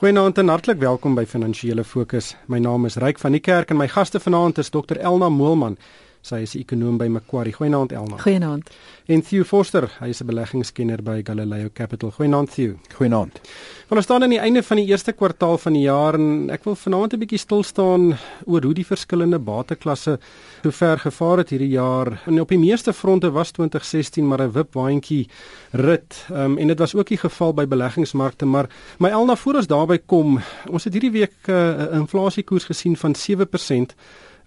Goeienaand 0.00 0.38
en 0.38 0.48
hartlik 0.48 0.78
welkom 0.80 1.12
by 1.12 1.26
Finansiële 1.28 1.82
Fokus. 1.84 2.30
My 2.48 2.56
naam 2.56 2.86
is 2.88 2.94
Ryk 2.96 3.18
van 3.20 3.34
die 3.36 3.40
Kerk 3.44 3.68
en 3.68 3.76
my 3.76 3.84
gaste 3.92 4.16
vanaand 4.16 4.56
is 4.62 4.70
Dr 4.72 4.96
Elna 4.96 5.28
Moelman. 5.28 5.74
Sy 6.22 6.42
is 6.44 6.54
'n 6.54 6.60
ekonoom 6.60 6.98
by 6.98 7.06
Macquarie. 7.08 7.52
Goeienaand 7.52 7.92
Elna. 7.92 8.18
Goeienaand. 8.18 8.70
En 9.06 9.22
Theo 9.22 9.44
Forster, 9.44 9.90
hy 10.00 10.08
is 10.08 10.20
'n 10.20 10.26
beleggingskenner 10.26 11.02
by 11.02 11.22
Galileo 11.24 11.68
Capital. 11.72 12.10
Goeienaand 12.10 12.50
Theo. 12.54 12.74
Goeienaand. 12.94 13.40
Ons 13.88 14.04
staan 14.04 14.22
aan 14.22 14.30
die 14.30 14.38
einde 14.38 14.62
van 14.62 14.76
die 14.76 14.86
eerste 14.86 15.12
kwartaal 15.12 15.58
van 15.58 15.72
die 15.72 15.82
jaar 15.82 16.14
en 16.14 16.50
ek 16.50 16.64
wil 16.64 16.76
vanaand 16.76 17.14
'n 17.14 17.18
bietjie 17.18 17.38
stil 17.38 17.62
staan 17.62 18.18
oor 18.44 18.62
hoe 18.62 18.74
die 18.74 18.86
verskillende 18.86 19.38
bateklasse 19.38 20.18
hoe 20.62 20.72
ver 20.72 20.98
gevaar 20.98 21.38
het 21.38 21.50
hierdie 21.50 21.72
jaar. 21.72 22.22
En 22.26 22.40
op 22.40 22.48
die 22.48 22.58
meeste 22.58 22.92
fronte 22.92 23.30
was 23.30 23.50
2016 23.50 24.28
maar 24.28 24.42
'n 24.42 24.52
wipwaandjie 24.52 25.28
rit. 25.72 26.26
Um, 26.32 26.58
en 26.58 26.66
dit 26.66 26.78
was 26.78 26.94
ook 26.94 27.08
die 27.08 27.18
geval 27.18 27.54
by 27.54 27.66
beleggingsmarkte, 27.66 28.46
maar 28.46 28.68
my 28.98 29.08
Elna 29.08 29.36
voor 29.36 29.54
ons 29.54 29.66
daarby 29.66 29.98
kom, 30.06 30.40
ons 30.70 30.84
het 30.84 30.92
hierdie 30.92 31.10
week 31.10 31.34
eh, 31.42 31.54
'n 31.54 31.80
uh, 31.80 31.98
inflasiekoers 31.98 32.64
gesien 32.64 32.96
van 32.96 33.14
7%. 33.14 33.96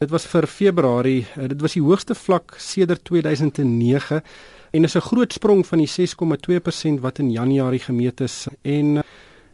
Dit 0.04 0.12
was 0.12 0.26
vir 0.28 0.48
Februarie, 0.52 1.22
uh, 1.38 1.48
dit 1.48 1.62
was 1.64 1.78
die 1.78 1.84
hoogste 1.84 2.16
vlak 2.18 2.58
sedert 2.60 3.06
2009 3.08 4.20
en 4.76 4.84
is 4.84 4.96
'n 4.96 5.08
groot 5.10 5.32
sprong 5.34 5.64
van 5.66 5.80
die 5.80 5.88
6,2% 5.88 7.00
wat 7.00 7.20
in 7.20 7.32
Januarie 7.32 7.80
gemeet 7.80 8.20
is. 8.22 8.48
En 8.62 8.86
uh, 8.96 9.02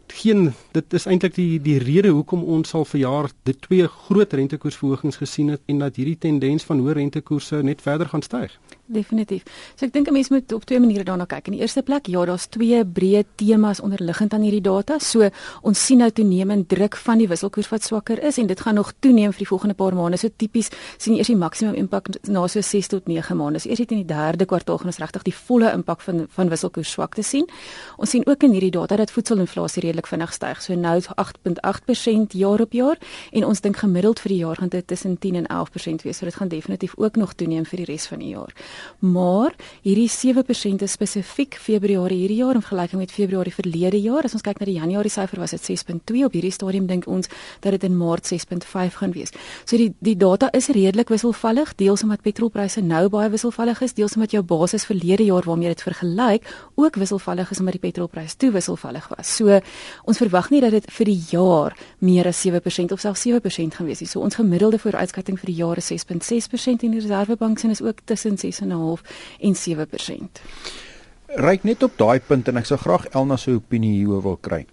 geen 0.08 0.54
dit 0.72 0.94
is 0.94 1.06
eintlik 1.06 1.36
die 1.36 1.62
die 1.62 1.78
rede 1.78 2.10
hoekom 2.10 2.44
ons 2.44 2.70
sal 2.70 2.86
verjaar 2.86 3.30
dit 3.44 3.62
twee 3.62 3.88
groot 3.88 4.34
rentekoersverhogings 4.34 5.22
gesien 5.22 5.48
het 5.54 5.62
en 5.66 5.80
dat 5.80 5.96
hierdie 5.96 6.18
tendens 6.18 6.64
van 6.64 6.80
hoë 6.80 6.98
rentekoerse 6.98 7.62
net 7.64 7.82
verder 7.82 8.10
gaan 8.10 8.22
styg. 8.22 8.60
Definitief. 8.90 9.44
So 9.78 9.86
ek 9.86 9.94
dink 9.94 10.08
'n 10.08 10.14
mens 10.14 10.30
moet 10.30 10.52
op 10.54 10.66
twee 10.66 10.80
maniere 10.80 11.04
daarna 11.04 11.26
kyk. 11.26 11.48
In 11.48 11.54
die 11.54 11.62
eerste 11.62 11.84
plek, 11.84 12.08
ja, 12.08 12.26
daar's 12.26 12.48
twee 12.48 12.84
breë 12.86 13.24
temas 13.36 13.80
onderliggend 13.80 14.34
aan 14.34 14.42
hierdie 14.42 14.62
data. 14.62 14.98
So 15.00 15.30
ons 15.62 15.86
sien 15.86 15.98
nou 15.98 16.10
toenemend 16.10 16.70
druk 16.70 16.96
van 16.96 17.18
die 17.18 17.28
wisselkoers 17.28 17.70
wat 17.70 17.84
swakker 17.84 18.24
is 18.24 18.38
en 18.38 18.48
dit 18.48 18.60
gaan 18.60 18.76
nog 18.76 18.94
toeneem 19.00 19.32
vir 19.32 19.38
die 19.38 19.48
volgende 19.48 19.76
paar 19.76 19.94
maande. 19.94 20.18
So 20.18 20.28
tipies 20.36 20.70
sien 20.98 21.14
jy 21.14 21.20
eers 21.20 21.28
die 21.28 21.36
maksimum 21.36 21.76
impak 21.76 22.08
na 22.28 22.48
so 22.48 22.62
6 22.62 22.88
tot 22.88 23.08
9 23.08 23.38
maande. 23.38 23.60
So 23.60 23.70
eers 23.70 23.80
in 23.80 23.86
die 23.86 24.06
derde 24.06 24.46
kwartaal 24.46 24.78
gaan 24.78 24.88
ons 24.88 24.98
regtig 24.98 25.24
die 25.24 25.36
volle 25.36 25.72
impak 25.72 26.02
van 26.02 26.28
van 26.30 26.50
wisselkoers 26.50 26.92
swakte 26.92 27.24
sien. 27.24 27.46
Ons 27.98 28.10
sien 28.10 28.26
ook 28.26 28.44
in 28.44 28.52
hierdie 28.52 28.72
data 28.72 28.96
dat 28.96 29.12
voedselinflasie 29.12 29.82
redelik 29.82 30.08
vinnig 30.08 30.34
styg. 30.34 30.62
So 30.62 30.74
nou 30.74 31.00
8.8% 31.00 32.34
jaar 32.34 32.62
op 32.62 32.72
jaar 32.74 32.98
en 33.32 33.46
ons 33.46 33.62
dink 33.62 33.78
gemiddeld 33.78 34.20
vir 34.20 34.30
die 34.30 34.40
jaar 34.40 34.56
gaan 34.56 34.70
dit 34.70 34.88
tussen 34.88 35.20
10 35.20 35.36
en 35.36 35.46
11% 35.46 36.02
wees. 36.04 36.18
So 36.18 36.26
dit 36.26 36.36
gaan 36.36 36.48
definitief 36.48 36.94
ook 36.98 37.16
nog 37.16 37.34
toeneem 37.34 37.66
vir 37.66 37.78
die 37.78 37.86
res 37.86 38.08
van 38.08 38.20
die 38.20 38.30
jaar. 38.30 38.54
Maar 39.00 39.56
hierdie 39.86 40.10
7% 40.10 40.84
is 40.86 40.96
spesifiek 40.98 41.56
Februarie 41.60 42.20
hierdie 42.24 42.40
jaar 42.42 42.56
in 42.56 42.66
vergelyking 42.66 43.00
met 43.00 43.12
Februarie 43.12 43.54
verlede 43.54 44.00
jaar. 44.02 44.28
As 44.28 44.36
ons 44.38 44.46
kyk 44.46 44.60
na 44.60 44.68
die 44.70 44.78
Januarie 44.80 45.12
syfer 45.12 45.40
was 45.40 45.56
dit 45.56 45.64
6.2 45.64 46.26
op 46.26 46.36
hierdie 46.36 46.54
stadium 46.54 46.88
dink 46.90 47.08
ons 47.08 47.30
dat 47.64 47.76
dit 47.76 47.84
in 47.88 47.98
Maart 47.98 48.28
6.5 48.28 49.00
gaan 49.00 49.16
wees. 49.16 49.34
So 49.66 49.78
die 49.78 49.94
die 50.00 50.16
data 50.20 50.50
is 50.56 50.70
redelik 50.74 51.10
wisselvallig, 51.10 51.76
deels 51.80 52.04
omdat 52.04 52.22
petrolpryse 52.26 52.82
nou 52.82 53.08
baie 53.10 53.30
wisselvallig 53.32 53.82
is, 53.86 53.94
deels 53.98 54.16
omdat 54.18 54.34
jou 54.36 54.44
basis 54.44 54.86
verlede 54.90 55.26
jaar 55.28 55.46
waarmee 55.46 55.74
dit 55.74 55.84
vergelyk 55.84 56.48
ook 56.76 56.96
wisselvallig 56.96 57.52
is 57.52 57.60
omdat 57.60 57.78
die 57.80 57.84
petrolprys 57.84 58.36
toe 58.40 58.52
wisselvallig 58.56 59.08
was. 59.16 59.36
So 59.36 59.60
ons 60.06 60.22
verwag 60.22 60.50
nie 60.54 60.62
dat 60.64 60.76
dit 60.76 60.90
vir 61.00 61.10
die 61.10 61.20
jaar 61.32 61.76
meer 62.00 62.30
as 62.30 62.42
7% 62.46 62.94
of 62.96 63.04
selfs 63.04 63.26
7% 63.28 63.80
gaan 63.80 63.90
wees 63.90 64.04
nie. 64.04 64.10
So 64.10 64.24
ons 64.26 64.40
gemiddelde 64.40 64.80
vooruitskatting 64.82 65.40
vir 65.40 65.52
die 65.52 65.60
jaar 65.60 65.82
is 65.82 65.92
6.6% 65.92 66.86
en 66.86 66.96
die 66.96 67.04
Reserwebank 67.04 67.60
sien 67.60 67.74
is 67.76 67.84
ook 67.84 68.04
tussen 68.06 68.38
6.5 68.70 69.02
en 69.40 69.56
7%. 69.56 70.42
Ryk 71.38 71.64
net 71.64 71.84
op 71.86 71.98
daai 71.98 72.20
punt 72.26 72.48
en 72.50 72.58
ek 72.58 72.66
sou 72.66 72.78
graag 72.82 73.06
Elna 73.14 73.38
se 73.38 73.54
opinie 73.54 73.92
hieroor 74.00 74.24
wil 74.24 74.38
kry. 74.42 74.66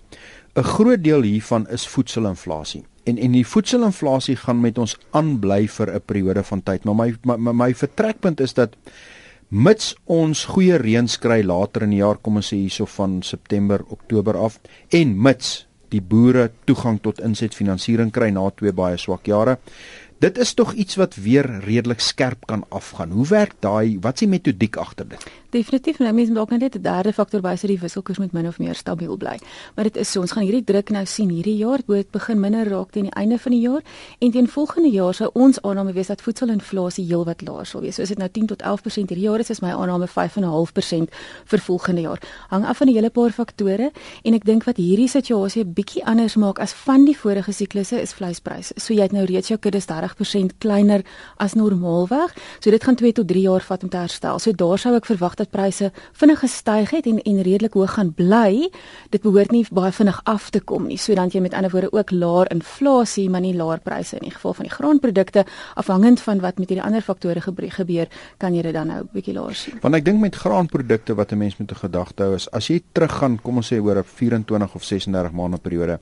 'n 0.56 0.62
Groot 0.64 1.02
deel 1.04 1.22
hiervan 1.22 1.66
is 1.68 1.86
voedselinflasie. 1.86 2.84
En 3.04 3.18
en 3.18 3.32
die 3.32 3.46
voedselinflasie 3.46 4.36
gaan 4.36 4.60
met 4.60 4.78
ons 4.78 4.96
aanbly 5.10 5.68
vir 5.68 5.92
'n 5.94 6.00
periode 6.06 6.42
van 6.42 6.62
tyd, 6.62 6.84
maar 6.84 6.94
my 6.94 7.14
my 7.24 7.52
my 7.52 7.74
vertrekpunt 7.74 8.40
is 8.40 8.54
dat 8.54 8.76
mits 9.48 9.94
ons 10.04 10.44
goeie 10.44 10.76
reën 10.76 11.08
kry 11.20 11.42
later 11.44 11.82
in 11.82 11.90
die 11.90 11.98
jaar, 11.98 12.16
kom 12.16 12.36
ons 12.36 12.52
sê 12.52 12.56
hierso 12.56 12.86
van 12.86 13.22
September, 13.22 13.84
Oktober 13.88 14.36
af 14.36 14.58
en 14.90 15.22
mits 15.22 15.66
die 15.88 16.00
boere 16.00 16.50
toegang 16.64 16.98
tot 17.02 17.20
insetfinansiering 17.20 18.10
kry 18.10 18.30
na 18.30 18.50
twee 18.50 18.72
baie 18.72 18.96
swak 18.96 19.26
jare. 19.26 19.58
Dit 20.18 20.38
is 20.38 20.54
tog 20.54 20.72
iets 20.72 20.94
wat 20.96 21.14
weer 21.14 21.44
redelik 21.60 22.00
skerp 22.00 22.46
kan 22.46 22.64
afgaan. 22.68 23.10
Hoe 23.10 23.26
werk 23.26 23.52
daai? 23.60 23.98
Wat 24.00 24.12
is 24.12 24.18
die 24.24 24.28
metodiek 24.28 24.76
agter 24.76 25.08
dit? 25.08 25.26
Definitief, 25.52 25.98
nou 26.00 26.12
mense 26.16 26.32
dalk 26.32 26.50
net 26.50 26.74
'n 26.74 26.82
derde 26.82 27.12
faktor 27.12 27.40
by 27.40 27.54
sy 27.56 27.66
die 27.66 27.78
wisselkoers 27.78 28.18
moet 28.18 28.32
min 28.32 28.46
of 28.46 28.58
meer 28.58 28.74
stabiel 28.74 29.16
bly. 29.16 29.38
Maar 29.74 29.84
dit 29.84 29.96
is 29.96 30.10
so, 30.10 30.20
ons 30.20 30.32
gaan 30.32 30.42
hierdie 30.42 30.64
druk 30.64 30.90
nou 30.90 31.04
sien 31.04 31.28
hierdie 31.28 31.56
jaar, 31.56 31.80
dit 31.86 32.10
begin 32.10 32.40
minder 32.40 32.68
raak 32.68 32.90
teen 32.90 33.02
die 33.02 33.12
einde 33.12 33.38
van 33.38 33.52
die 33.52 33.60
jaar 33.60 33.82
en 34.18 34.30
teen 34.30 34.48
volgende 34.48 34.90
jaar 34.90 35.14
sou 35.14 35.30
ons 35.32 35.62
aanname 35.62 35.92
wees 35.92 36.06
dat 36.06 36.22
voedselinflasie 36.22 37.06
heelwat 37.06 37.42
laer 37.42 37.66
sal 37.66 37.80
wees. 37.80 37.94
So 37.94 38.02
is 38.02 38.08
dit 38.08 38.18
nou 38.18 38.28
10 38.28 38.46
tot 38.46 38.62
11% 38.62 39.08
hierdie 39.08 39.28
jaar, 39.28 39.40
is 39.40 39.60
my 39.60 39.70
aanname 39.70 40.08
5.5% 40.08 41.08
vir 41.44 41.58
volgende 41.58 42.00
jaar. 42.00 42.20
Hang 42.48 42.64
af 42.64 42.76
van 42.76 42.88
'n 42.88 42.94
hele 42.94 43.10
paar 43.10 43.30
faktore 43.30 43.90
en 44.22 44.34
ek 44.34 44.44
dink 44.44 44.64
wat 44.64 44.76
hierdie 44.76 45.08
situasie 45.08 45.64
'n 45.64 45.72
bietjie 45.72 46.04
anders 46.04 46.36
maak 46.36 46.58
as 46.58 46.72
van 46.72 47.04
die 47.04 47.16
vorige 47.16 47.52
siklusse 47.52 48.00
is 48.00 48.12
vleispryse. 48.12 48.72
So 48.76 48.94
jy 48.94 49.02
het 49.02 49.12
nou 49.12 49.24
reeds 49.24 49.48
jou 49.48 49.58
kuddes 49.58 49.86
30% 50.06 50.58
kleiner 50.58 51.02
as 51.36 51.54
normaalweg. 51.54 52.34
So 52.60 52.70
dit 52.70 52.84
gaan 52.84 52.94
2 52.94 53.12
tot 53.12 53.28
3 53.28 53.40
jaar 53.40 53.60
vat 53.60 53.82
om 53.82 53.88
te 53.88 53.96
herstel. 53.96 54.38
So 54.38 54.52
daar 54.52 54.78
sou 54.78 54.94
ek 54.96 55.06
verwag 55.06 55.34
dat 55.34 55.50
pryse 55.50 55.90
vinnig 56.12 56.40
gestyg 56.40 56.90
het 56.90 57.06
en 57.06 57.20
en 57.22 57.42
redelik 57.42 57.74
hoog 57.74 57.94
gaan 57.96 58.12
bly. 58.14 58.70
Dit 59.10 59.22
behoort 59.22 59.50
nie 59.50 59.64
baie 59.70 59.92
vinnig 59.92 60.20
af 60.24 60.50
te 60.50 60.60
kom 60.60 60.86
nie. 60.86 60.98
So 60.98 61.14
dan 61.14 61.30
jy 61.32 61.40
met 61.40 61.54
ander 61.54 61.70
woorde 61.70 61.92
ook 61.92 62.10
laer 62.10 62.50
inflasie, 62.50 63.28
maar 63.30 63.40
nie 63.40 63.54
laer 63.56 63.80
pryse 63.80 64.16
in 64.16 64.28
die 64.28 64.34
geval 64.34 64.54
van 64.54 64.68
die 64.68 64.74
graanprodukte 64.74 65.44
afhangend 65.74 66.20
van 66.20 66.40
wat 66.40 66.58
met 66.58 66.68
hierdie 66.68 66.84
ander 66.84 67.02
faktore 67.02 67.40
gebeur, 67.40 68.08
kan 68.38 68.54
jy 68.54 68.62
dit 68.62 68.74
dan 68.74 68.86
nou 68.86 69.00
'n 69.00 69.08
bietjie 69.12 69.34
laer 69.34 69.54
sien. 69.54 69.78
Want 69.80 69.94
ek 69.94 70.04
dink 70.04 70.20
met 70.20 70.34
graanprodukte 70.34 71.14
wat 71.14 71.32
'n 71.32 71.38
mens 71.38 71.56
moet 71.56 71.70
in 71.70 71.76
gedagte 71.76 72.22
hou 72.22 72.34
is 72.34 72.50
as 72.50 72.68
jy 72.68 72.82
teruggaan, 72.92 73.38
kom 73.42 73.56
ons 73.56 73.72
sê 73.72 73.80
oor 73.80 73.98
'n 73.98 74.04
24 74.04 74.74
of 74.74 74.84
36 74.84 75.32
maande 75.32 75.58
periode 75.58 75.98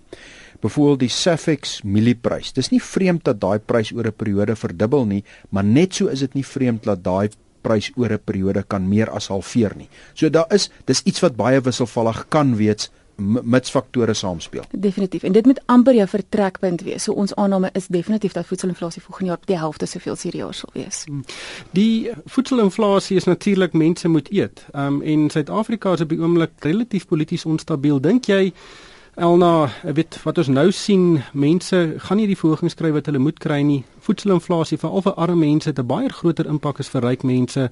Byvoorbeeld 0.65 1.03
die 1.05 1.13
Safex 1.13 1.83
mielieprys. 1.85 2.55
Dis 2.57 2.71
nie 2.73 2.81
vreemd 2.83 3.27
dat 3.29 3.41
daai 3.41 3.59
prys 3.59 3.93
oor 3.93 4.07
'n 4.09 4.17
periode 4.17 4.57
verdubbel 4.57 5.05
nie, 5.07 5.25
maar 5.51 5.65
net 5.65 5.95
so 5.95 6.07
is 6.07 6.21
dit 6.21 6.35
nie 6.35 6.47
vreemd 6.47 6.85
dat 6.85 7.05
daai 7.05 7.29
prys 7.61 7.91
oor 7.97 8.13
'n 8.13 8.25
periode 8.25 8.63
kan 8.67 8.89
meer 8.89 9.11
as 9.11 9.29
halveer 9.29 9.77
nie. 9.77 9.89
So 10.15 10.31
daar 10.31 10.47
is 10.55 10.71
dis 10.85 11.03
iets 11.05 11.21
wat 11.21 11.37
baie 11.37 11.61
wisselvallig 11.61 12.27
kan 12.29 12.57
wees 12.57 12.91
mits 13.17 13.71
faktore 13.71 14.15
saamspeel. 14.15 14.65
Definitief. 14.71 15.23
En 15.23 15.33
dit 15.33 15.47
moet 15.47 15.61
amper 15.67 15.95
jou 15.95 16.09
vertrekpunt 16.09 16.81
wees. 16.83 17.03
So 17.03 17.13
ons 17.13 17.35
aanname 17.35 17.71
is 17.73 17.87
definitief 17.87 18.33
dat 18.33 18.47
voedselinflasie 18.47 19.03
volgende 19.03 19.31
jaar 19.31 19.39
op 19.41 19.47
die 19.47 19.59
helfte 19.59 19.87
soveel 19.87 20.17
hierdie 20.23 20.41
jaar 20.41 20.55
sal 20.55 20.71
wees. 20.73 21.05
Hmm. 21.05 21.25
Die 21.71 22.11
voedselinflasie 22.25 23.17
is 23.17 23.25
natuurlik 23.25 23.73
mense 23.73 24.09
moet 24.09 24.31
eet. 24.33 24.67
Ehm 24.73 24.87
um, 24.87 25.03
en 25.03 25.31
Suid-Afrika 25.31 25.93
is 25.93 26.01
op 26.01 26.09
die 26.09 26.21
oomblik 26.21 26.51
relatief 26.59 27.07
polities 27.07 27.45
onstabiel. 27.45 28.01
Dink 28.01 28.25
jy 28.25 28.53
Elna, 29.15 29.69
ek 29.87 29.95
weet 29.95 30.17
wat 30.25 30.41
ons 30.43 30.49
nou 30.51 30.73
sien, 30.75 31.21
mense 31.39 31.79
gaan 32.03 32.19
nie 32.19 32.27
die 32.27 32.35
verhogings 32.35 32.75
kry 32.75 32.89
wat 32.97 33.07
hulle 33.07 33.21
moet 33.23 33.37
kry 33.39 33.61
nie. 33.63 33.85
Voedselinflasie 34.03 34.81
vir 34.83 34.91
al 34.91 35.05
vir 35.07 35.15
arme 35.15 35.47
mense 35.47 35.71
het 35.71 35.79
'n 35.79 35.87
baie 35.87 36.11
groter 36.11 36.51
impak 36.51 36.81
as 36.81 36.91
vir 36.91 37.03
ryk 37.07 37.23
mense. 37.23 37.71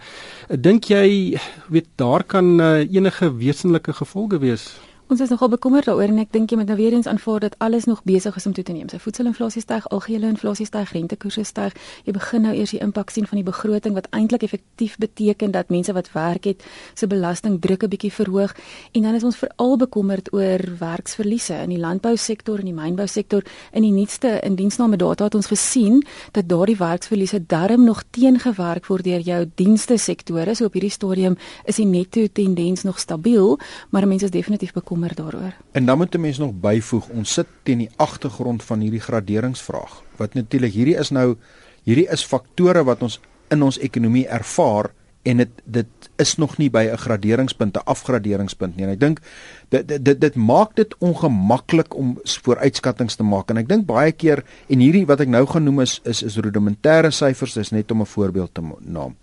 Dink 0.49 0.87
jy 0.87 1.35
weet 1.67 1.89
daar 1.97 2.23
kan 2.23 2.61
uh, 2.61 2.87
enige 2.87 3.35
wesenlike 3.35 3.93
gevolge 3.93 4.39
wees? 4.39 4.79
Ons 5.13 5.21
is 5.21 5.29
nogal 5.29 5.51
bekommerd 5.53 5.85
daaroor 5.85 6.09
en 6.09 6.23
ek 6.23 6.31
dink 6.33 6.49
jy 6.49 6.57
moet 6.57 6.71
nou 6.73 6.77
weer 6.79 6.95
eens 6.97 7.05
aanvaar 7.11 7.43
dat 7.45 7.55
alles 7.61 7.85
nog 7.85 7.99
besig 8.09 8.37
is 8.39 8.47
om 8.49 8.53
toe 8.57 8.63
te 8.65 8.73
neem. 8.73 8.89
Sy 8.89 8.97
voedselinflasie 8.97 9.61
styg, 9.61 9.85
algehele 9.93 10.31
inflasie 10.33 10.65
styg, 10.65 10.95
rentekoerse 10.97 11.43
styg. 11.45 11.75
Jy 12.07 12.15
begin 12.17 12.47
nou 12.47 12.55
eers 12.57 12.73
die 12.73 12.81
impak 12.81 13.13
sien 13.13 13.27
van 13.29 13.37
die 13.37 13.45
begroting 13.45 13.93
wat 13.93 14.09
eintlik 14.17 14.47
effektief 14.47 14.95
beteken 15.03 15.53
dat 15.53 15.69
mense 15.69 15.93
wat 15.93 16.09
werk 16.15 16.49
het 16.49 16.65
se 16.97 17.07
belasting 17.13 17.59
druk 17.61 17.85
'n 17.85 17.91
bietjie 17.93 18.13
verhoog 18.13 18.55
en 18.93 19.03
dan 19.03 19.15
is 19.15 19.25
ons 19.25 19.37
veral 19.37 19.77
bekommerd 19.77 20.33
oor 20.33 20.61
werksverliese 20.81 21.61
in 21.61 21.69
die 21.69 21.79
landbousektor 21.79 22.59
en 22.59 22.65
die 22.65 22.81
mynbousektor. 22.81 23.43
In 23.73 23.83
die 23.83 23.93
nuutste 23.93 24.41
indiensname 24.41 24.97
data 24.97 25.25
het 25.25 25.35
ons 25.35 25.47
gesien 25.47 26.03
dat 26.33 26.49
daardie 26.49 26.77
werksverliese 26.77 27.47
darm 27.47 27.85
nog 27.85 28.03
teengewerk 28.11 28.87
word 28.87 29.05
deur 29.05 29.21
jou 29.21 29.51
dienste 29.55 29.99
sektore. 29.99 30.55
So 30.55 30.65
op 30.65 30.73
hierdie 30.73 30.91
stadium 30.91 31.37
is 31.65 31.77
die 31.77 31.87
netto 31.87 32.27
tendens 32.33 32.83
nog 32.83 32.99
stabiel, 32.99 33.59
maar 33.91 34.09
mense 34.09 34.25
is 34.25 34.31
definitief 34.31 34.73
bekommerd 34.73 35.02
bekommer 35.03 35.33
daaroor. 35.33 35.55
En 35.73 35.87
dan 35.87 35.99
moet 35.99 36.15
'n 36.15 36.21
mens 36.21 36.39
nog 36.39 36.53
byvoeg, 36.61 37.09
ons 37.09 37.33
sit 37.33 37.47
teen 37.63 37.79
die 37.79 37.91
agtergrond 37.97 38.63
van 38.63 38.81
hierdie 38.81 39.01
graderingsvraag. 39.01 40.03
Wat 40.17 40.35
natuurlik 40.35 40.73
hierdie 40.73 40.97
is 40.97 41.11
nou 41.11 41.37
hierdie 41.83 42.09
is 42.09 42.25
faktore 42.25 42.85
wat 42.85 43.03
ons 43.03 43.21
in 43.49 43.63
ons 43.63 43.79
ekonomie 43.79 44.27
ervaar 44.27 44.91
en 45.23 45.37
dit 45.37 45.51
dit 45.65 46.09
is 46.23 46.35
nog 46.37 46.57
nie 46.59 46.69
by 46.71 46.83
'n 46.93 46.99
graderingspunt, 46.99 47.77
'n 47.77 47.85
afgraderingspunt 47.85 48.77
nie. 48.77 48.85
En 48.85 48.91
ek 48.91 49.01
dink 49.01 49.21
dit 49.69 50.05
dit 50.05 50.21
dit 50.21 50.35
maak 50.35 50.75
dit 50.75 50.95
ongemaklik 50.99 51.95
om 51.95 52.19
vooruitskattinge 52.25 53.17
te 53.17 53.23
maak. 53.23 53.51
En 53.51 53.57
ek 53.57 53.69
dink 53.69 53.87
baie 53.87 54.13
keer 54.13 54.45
en 54.69 54.79
hierdie 54.79 55.07
wat 55.07 55.21
ek 55.21 55.29
nou 55.29 55.47
gaan 55.47 55.65
noem 55.65 55.81
is 55.81 56.01
is 56.05 56.23
is 56.23 56.37
rudimentêre 56.37 57.11
syfers, 57.11 57.55
dis 57.55 57.71
net 57.71 57.91
om 57.91 58.01
'n 58.01 58.07
voorbeeld 58.07 58.55
te 58.55 58.63
noem. 58.81 59.17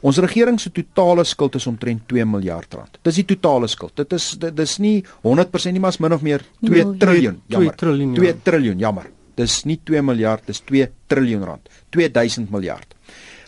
Ons 0.00 0.18
regering 0.18 0.60
se 0.60 0.70
totale 0.72 1.24
skuld 1.24 1.54
is 1.54 1.66
omtrent 1.66 2.08
2 2.08 2.24
miljard 2.24 2.74
rand. 2.74 2.98
Dis 3.02 3.14
die 3.14 3.24
totale 3.24 3.66
skuld. 3.66 3.96
Dit 3.96 4.12
is 4.12 4.36
dit 4.38 4.58
is 4.58 4.78
nie 4.78 5.04
100% 5.22 5.72
nie, 5.72 5.80
maar 5.80 5.90
is 5.90 5.98
min 5.98 6.12
of 6.12 6.22
meer 6.22 6.42
2 6.60 6.96
trilljoen. 6.96 7.40
Jammer. 7.46 7.74
2 7.74 7.76
trilljoen. 7.76 8.14
2 8.14 8.42
trilljoen, 8.42 8.78
jammer. 8.78 9.06
Dis 9.36 9.64
nie 9.64 9.80
2 9.84 10.02
miljard, 10.02 10.46
dis 10.46 10.60
2 10.60 10.90
trilljoen 11.06 11.44
rand. 11.44 11.68
2000 11.90 12.50
miljard. 12.50 12.94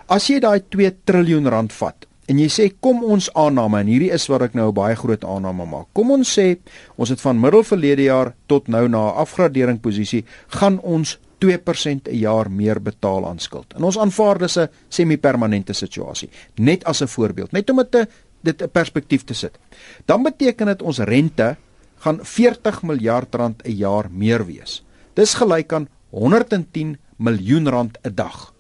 As 0.09 0.25
jy 0.31 0.39
daai 0.41 0.63
2 0.73 0.89
trilljoen 1.05 1.49
rand 1.53 1.73
vat 1.77 2.07
en 2.33 2.39
jy 2.41 2.49
sê 2.53 2.67
kom 2.81 3.03
ons 3.05 3.27
aanname 3.37 3.83
en 3.83 3.89
hierdie 3.93 4.13
is 4.13 4.25
wat 4.33 4.47
ek 4.47 4.55
nou 4.57 4.69
'n 4.69 4.75
baie 4.75 4.97
groot 4.97 5.25
aanname 5.25 5.67
maak. 5.69 5.87
Kom 5.93 6.11
ons 6.11 6.39
sê 6.39 6.57
ons 6.97 7.09
het 7.09 7.21
van 7.21 7.41
middel 7.41 7.63
verlede 7.63 8.03
jaar 8.03 8.35
tot 8.49 8.69
nou 8.69 8.89
na 8.89 8.99
'n 8.99 9.17
afgradering 9.21 9.81
posisie 9.81 10.25
gaan 10.49 10.81
ons 10.81 11.19
2% 11.39 12.09
'n 12.09 12.17
jaar 12.17 12.51
meer 12.51 12.81
betaal 12.81 13.29
aan 13.29 13.39
skuld. 13.39 13.75
En 13.77 13.85
ons 13.85 13.99
aanvaar 13.99 14.39
dis 14.39 14.57
'n 14.57 14.69
semi-permanente 14.89 15.73
situasie. 15.73 16.31
Net 16.57 16.85
as 16.85 17.03
'n 17.03 17.07
voorbeeld, 17.07 17.53
net 17.53 17.71
om 17.71 17.77
dit 17.77 18.09
dit 18.43 18.63
'n 18.63 18.71
perspektief 18.71 19.25
te 19.25 19.35
sit. 19.35 19.59
Dan 20.07 20.23
beteken 20.23 20.67
dit 20.67 20.83
ons 20.83 20.99
rente 20.99 21.57
gaan 21.99 22.19
40 22.23 22.83
miljard 22.83 23.35
rand 23.35 23.63
'n 23.65 23.77
jaar 23.77 24.11
meer 24.11 24.47
wees. 24.47 24.85
Dis 25.15 25.35
gelyk 25.35 25.73
aan 25.73 25.89
110 26.11 26.99
miljoen 27.17 27.69
rand 27.69 27.99
'n 28.03 28.15
dag. 28.15 28.58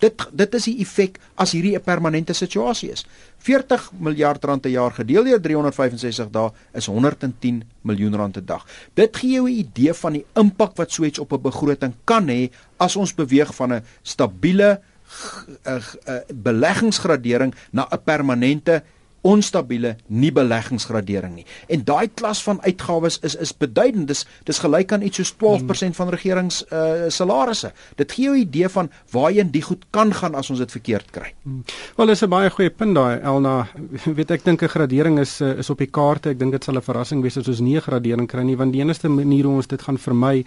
Dit 0.00 0.26
dit 0.32 0.54
is 0.54 0.64
die 0.64 0.78
effek 0.80 1.18
as 1.36 1.52
hierdie 1.52 1.76
'n 1.76 1.84
permanente 1.84 2.32
situasie 2.32 2.90
is. 2.90 3.04
40 3.38 3.90
miljard 3.98 4.44
rand 4.44 4.62
per 4.62 4.70
jaar 4.70 4.92
gedeel 4.92 5.24
deur 5.24 5.40
365 5.40 6.30
dae 6.30 6.50
is 6.74 6.86
110 6.86 7.62
miljoen 7.82 8.14
rand 8.14 8.32
per 8.32 8.44
dag. 8.44 8.66
Dit 8.94 9.16
gee 9.16 9.32
jou 9.32 9.48
'n 9.48 9.58
idee 9.58 9.94
van 9.94 10.12
die 10.12 10.24
impak 10.34 10.76
wat 10.76 10.92
so 10.92 11.04
iets 11.04 11.18
op 11.18 11.32
'n 11.32 11.42
begroting 11.42 11.94
kan 12.04 12.28
hê 12.28 12.50
as 12.78 12.96
ons 12.96 13.14
beweeg 13.14 13.54
van 13.54 13.72
'n 13.72 13.84
stabiele 14.02 14.80
beleggingsgradering 16.34 17.54
na 17.72 17.86
'n 17.90 18.02
permanente 18.04 18.82
onstabiele 19.22 19.96
nie 20.06 20.32
beleggingsgradering 20.32 21.34
nie. 21.34 21.46
En 21.68 21.84
daai 21.84 22.08
klas 22.14 22.42
van 22.42 22.60
uitgawes 22.64 23.18
is 23.26 23.34
is 23.34 23.52
beduidend. 23.56 24.08
Dis 24.08 24.24
dis 24.48 24.58
gelyk 24.58 24.92
aan 24.92 25.02
iets 25.02 25.20
soos 25.20 25.34
12% 25.36 25.96
van 25.98 26.08
regerings 26.08 26.62
uh 26.72 27.08
salarisse. 27.08 27.72
Dit 27.96 28.12
gee 28.12 28.24
jou 28.24 28.36
'n 28.36 28.40
idee 28.40 28.68
van 28.68 28.90
waarheen 29.10 29.50
die 29.50 29.62
goed 29.62 29.84
kan 29.90 30.14
gaan 30.14 30.34
as 30.34 30.50
ons 30.50 30.58
dit 30.58 30.70
verkeerd 30.70 31.10
kry. 31.10 31.32
Hmm. 31.42 31.64
Wel, 31.96 32.06
dis 32.06 32.22
'n 32.22 32.28
baie 32.28 32.50
goeie 32.50 32.70
punt 32.70 32.94
daai 32.94 33.20
Elna. 33.20 33.68
Weet 34.18 34.30
ek 34.30 34.44
dink 34.44 34.62
'n 34.62 34.68
gradering 34.68 35.18
is 35.18 35.40
uh, 35.40 35.58
is 35.58 35.70
op 35.70 35.78
die 35.78 35.90
kaarte. 35.90 36.30
Ek 36.30 36.38
dink 36.38 36.52
dit 36.52 36.64
sal 36.64 36.76
'n 36.76 36.82
verrassing 36.82 37.22
wees 37.22 37.36
as 37.36 37.48
ons 37.48 37.60
nie 37.60 37.76
'n 37.76 37.82
gradering 37.82 38.28
kry 38.28 38.42
nie, 38.42 38.56
want 38.56 38.72
die 38.72 38.80
enigste 38.80 39.08
manier 39.08 39.44
hoe 39.44 39.56
ons 39.56 39.66
dit 39.66 39.82
gaan 39.82 39.98
vermy 39.98 40.44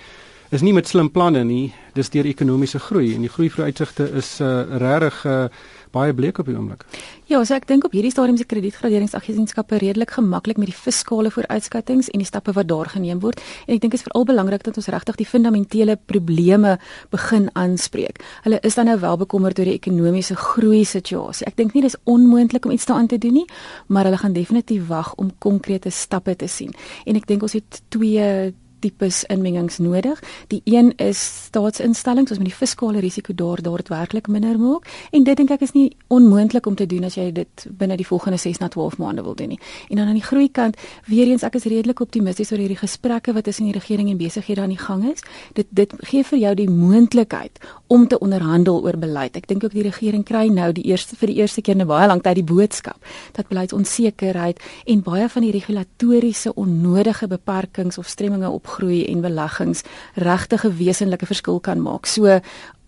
is 0.53 0.61
nie 0.61 0.73
met 0.73 0.87
slim 0.87 1.09
planne 1.11 1.43
nie. 1.43 1.73
Dis 1.97 2.11
deur 2.13 2.25
ekonomiese 2.29 2.79
groei 2.79 3.15
en 3.15 3.21
die 3.25 3.31
groei 3.31 3.49
vooruitsigte 3.49 4.09
is 4.19 4.39
uh 4.41 4.65
regtig 4.81 5.25
uh 5.25 5.47
baie 5.93 6.13
bleek 6.13 6.39
op 6.41 6.49
die 6.49 6.55
oomblik. 6.57 6.85
Ja, 7.29 7.39
so 7.45 7.55
ek 7.55 7.67
dink 7.69 7.85
op 7.87 7.93
hierdie 7.95 8.11
stadium 8.11 8.37
se 8.37 8.47
kredietgraderingsagentskappe 8.49 9.79
redelik 9.81 10.15
gemaklik 10.17 10.59
met 10.61 10.71
die 10.71 10.77
fiskale 10.77 11.31
vooruitskattinge 11.33 12.09
en 12.11 12.23
die 12.23 12.27
stappe 12.27 12.53
wat 12.57 12.67
daar 12.69 12.89
geneem 12.91 13.21
word. 13.23 13.41
En 13.67 13.75
ek 13.75 13.83
dink 13.83 13.93
dit 13.93 14.01
is 14.01 14.07
veral 14.07 14.25
belangrik 14.27 14.65
dat 14.65 14.79
ons 14.81 14.89
regtig 14.93 15.19
die 15.21 15.29
fundamentele 15.29 15.97
probleme 16.09 16.77
begin 17.13 17.49
aanspreek. 17.59 18.21
Hulle 18.47 18.59
is 18.65 18.77
dan 18.79 18.89
nou 18.91 18.97
wel 19.03 19.21
bekommerd 19.23 19.61
oor 19.61 19.69
die 19.69 19.77
ekonomiese 19.77 20.37
groei 20.39 20.83
situasie. 20.87 21.47
Ek 21.49 21.57
dink 21.59 21.77
nie 21.77 21.85
dis 21.85 21.97
onmoontlik 22.09 22.65
om 22.65 22.73
iets 22.75 22.89
daaraan 22.89 23.11
te 23.11 23.21
doen 23.21 23.43
nie, 23.43 23.47
maar 23.87 24.09
hulle 24.09 24.19
gaan 24.21 24.35
definitief 24.35 24.87
wag 24.89 25.13
om 25.21 25.31
konkrete 25.39 25.93
stappe 25.93 26.35
te 26.35 26.49
sien. 26.49 26.73
En 27.05 27.19
ek 27.19 27.29
dink 27.29 27.45
ons 27.45 27.57
het 27.57 27.81
twee 27.93 28.53
tipes 28.83 29.23
inmengings 29.31 29.79
nodig. 29.83 30.19
Die 30.51 30.61
een 30.65 30.91
is 31.01 31.21
staatsinstellings, 31.47 32.33
ons 32.33 32.41
moet 32.41 32.51
die 32.51 32.57
fiskale 32.57 33.01
risiko 33.03 33.33
daar 33.33 33.61
daar 33.63 33.83
werklik 33.87 34.27
minder 34.27 34.59
maak 34.59 34.87
en 35.11 35.23
dit 35.23 35.37
dink 35.37 35.51
ek 35.53 35.63
is 35.65 35.73
nie 35.75 35.89
onmoontlik 36.13 36.67
om 36.69 36.75
te 36.75 36.87
doen 36.89 37.07
as 37.07 37.17
jy 37.19 37.29
dit 37.35 37.65
binne 37.79 37.97
die 37.99 38.07
volgende 38.07 38.39
6 38.41 38.59
na 38.61 38.69
12 38.73 38.97
maande 39.01 39.23
wil 39.25 39.35
doen 39.39 39.53
nie. 39.55 39.59
En 39.89 40.01
dan 40.01 40.07
aan 40.07 40.19
die 40.19 40.25
groei 40.25 40.49
kant, 40.51 40.77
weer 41.07 41.27
eens 41.31 41.43
ek 41.43 41.57
is 41.59 41.67
redelik 41.69 42.01
optimisties 42.03 42.51
oor 42.51 42.61
hierdie 42.61 42.79
gesprekke 42.79 43.33
wat 43.33 43.47
tussen 43.47 43.69
die 43.69 43.75
regering 43.75 44.09
en 44.11 44.19
besighede 44.19 44.61
aan 44.61 44.73
die 44.75 44.81
gang 44.81 45.05
is. 45.11 45.23
Dit 45.53 45.67
dit 45.69 45.93
gee 46.09 46.23
vir 46.23 46.39
jou 46.39 46.53
die 46.55 46.69
moontlikheid 46.69 47.59
om 47.93 48.07
te 48.07 48.17
onderhandel 48.19 48.81
oor 48.81 48.97
beleid. 48.97 49.35
Ek 49.37 49.45
dink 49.47 49.63
ook 49.63 49.75
die 49.75 49.85
regering 49.85 50.23
kry 50.25 50.47
nou 50.49 50.71
die 50.73 50.85
eerste 50.89 51.17
vir 51.19 51.29
die 51.29 51.37
eerste 51.43 51.61
keer 51.61 51.77
in 51.77 51.85
baie 51.89 52.07
lank 52.09 52.23
tyd 52.25 52.39
die 52.39 52.47
boodskap 52.49 52.97
dat 53.37 53.51
beleidsonsekerheid 53.51 54.61
en 54.89 55.03
baie 55.05 55.27
van 55.29 55.45
die 55.45 55.51
regulatoriese 55.53 56.55
onnodige 56.57 57.29
beperkings 57.29 57.99
of 58.01 58.09
stremminge 58.09 58.49
op 58.49 58.71
groei 58.77 59.03
en 59.11 59.21
beleggings 59.21 59.85
regtig 60.15 60.65
'n 60.65 60.77
wesenlike 60.77 61.29
verskil 61.29 61.59
kan 61.59 61.81
maak. 61.81 62.05
So 62.05 62.39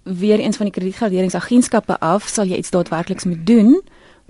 weer 0.03 0.39
eens 0.39 0.57
van 0.57 0.65
die 0.65 0.73
kredietgraderingsagentskappe 0.73 1.99
af 1.99 2.27
sal 2.27 2.45
jy 2.45 2.57
iets 2.57 2.69
daadwerkliks 2.69 3.25
moet 3.25 3.45
doen. 3.45 3.81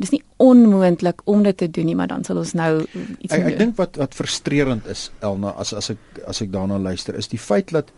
Dis 0.02 0.12
nie 0.12 0.24
onmoontlik 0.44 1.22
om 1.24 1.44
dit 1.46 1.58
te 1.58 1.70
doen 1.72 1.88
nie, 1.88 1.96
maar 1.96 2.10
dan 2.12 2.26
sal 2.28 2.42
ons 2.42 2.52
nou 2.58 2.72
iets 2.84 3.32
ek, 3.32 3.40
doen. 3.40 3.52
Ek 3.54 3.60
dink 3.62 3.78
wat 3.80 3.96
wat 4.02 4.18
frustrerend 4.18 4.88
is 4.92 5.08
Elna 5.24 5.54
as 5.56 5.72
as 5.74 5.94
ek 5.94 6.22
as 6.28 6.42
ek 6.44 6.52
daarna 6.52 6.80
luister 6.82 7.16
is 7.16 7.32
die 7.32 7.40
feit 7.40 7.72
dat 7.72 7.94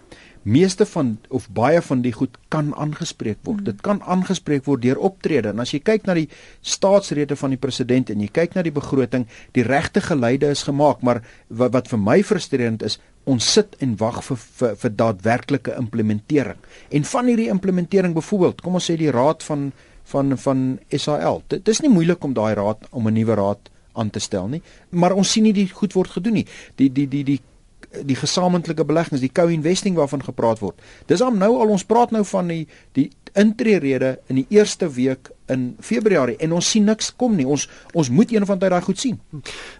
meeste 0.47 0.85
van 0.85 1.17
of 1.33 1.49
baie 1.51 1.81
van 1.81 2.01
die 2.05 2.13
goed 2.15 2.37
kan 2.53 2.69
aangespreek 2.75 3.41
word. 3.43 3.59
Mm. 3.59 3.67
Dit 3.71 3.81
kan 3.83 3.99
aangespreek 4.05 4.63
word 4.65 4.85
deur 4.85 5.01
optrede. 5.09 5.51
En 5.51 5.63
as 5.63 5.73
jy 5.73 5.81
kyk 5.83 6.07
na 6.07 6.15
die 6.17 6.29
staatsrede 6.61 7.35
van 7.39 7.55
die 7.55 7.59
president 7.61 8.13
en 8.13 8.23
jy 8.23 8.29
kyk 8.31 8.55
na 8.55 8.63
die 8.63 8.73
begroting, 8.73 9.27
die 9.57 9.65
regte 9.67 10.03
geleide 10.05 10.53
is 10.53 10.63
gemaak, 10.67 11.03
maar 11.03 11.23
wat, 11.49 11.73
wat 11.75 11.91
vir 11.91 12.01
my 12.01 12.21
frustrerend 12.23 12.85
is, 12.87 12.99
ons 13.27 13.43
sit 13.57 13.75
en 13.83 13.97
wag 13.99 14.21
vir, 14.23 14.39
vir 14.39 14.79
vir 14.79 14.95
daadwerklike 15.01 15.75
implementering. 15.75 16.59
En 16.95 17.11
van 17.11 17.27
hierdie 17.27 17.51
implementering 17.51 18.15
byvoorbeeld, 18.15 18.63
kom 18.63 18.79
ons 18.79 18.87
sê 18.87 18.95
die 18.99 19.11
raad 19.11 19.43
van 19.43 19.71
van 20.11 20.37
van 20.37 20.79
SAL. 20.89 21.43
Dit 21.47 21.67
is 21.67 21.81
nie 21.83 21.91
moeilik 21.91 22.23
om 22.23 22.33
daai 22.33 22.53
raad 22.55 22.87
om 22.91 23.07
'n 23.07 23.13
nuwe 23.13 23.35
raad 23.35 23.69
aan 23.93 24.09
te 24.09 24.19
stel 24.19 24.47
nie, 24.47 24.61
maar 24.89 25.11
ons 25.11 25.31
sien 25.31 25.43
nie 25.43 25.53
die 25.53 25.69
goed 25.69 25.93
word 25.93 26.09
gedoen 26.09 26.33
nie. 26.33 26.47
Die 26.75 26.91
die 26.91 27.07
die 27.07 27.23
die 27.23 27.41
die 28.03 28.15
gesamentlike 28.15 28.83
beleggings, 28.85 29.21
die 29.23 29.31
co-investing 29.31 29.95
waarvan 29.95 30.23
gepraat 30.23 30.59
word. 30.59 30.81
Dis 31.07 31.19
dan 31.23 31.37
nou 31.39 31.53
al 31.61 31.71
ons 31.71 31.85
praat 31.87 32.11
nou 32.11 32.23
van 32.25 32.47
die 32.51 32.67
die 32.97 33.09
intreerede 33.37 34.17
in 34.27 34.41
die 34.41 34.45
eerste 34.49 34.89
week 34.89 35.29
in 35.53 35.75
Februarie 35.79 36.35
en 36.43 36.55
ons 36.57 36.69
sien 36.69 36.87
niks 36.89 37.11
kom 37.15 37.35
nie. 37.37 37.45
Ons 37.47 37.67
ons 37.93 38.09
moet 38.09 38.31
een 38.33 38.45
van 38.45 38.59
tyd 38.59 38.73
daai 38.73 38.81
goed 38.81 38.99
sien. 38.99 39.19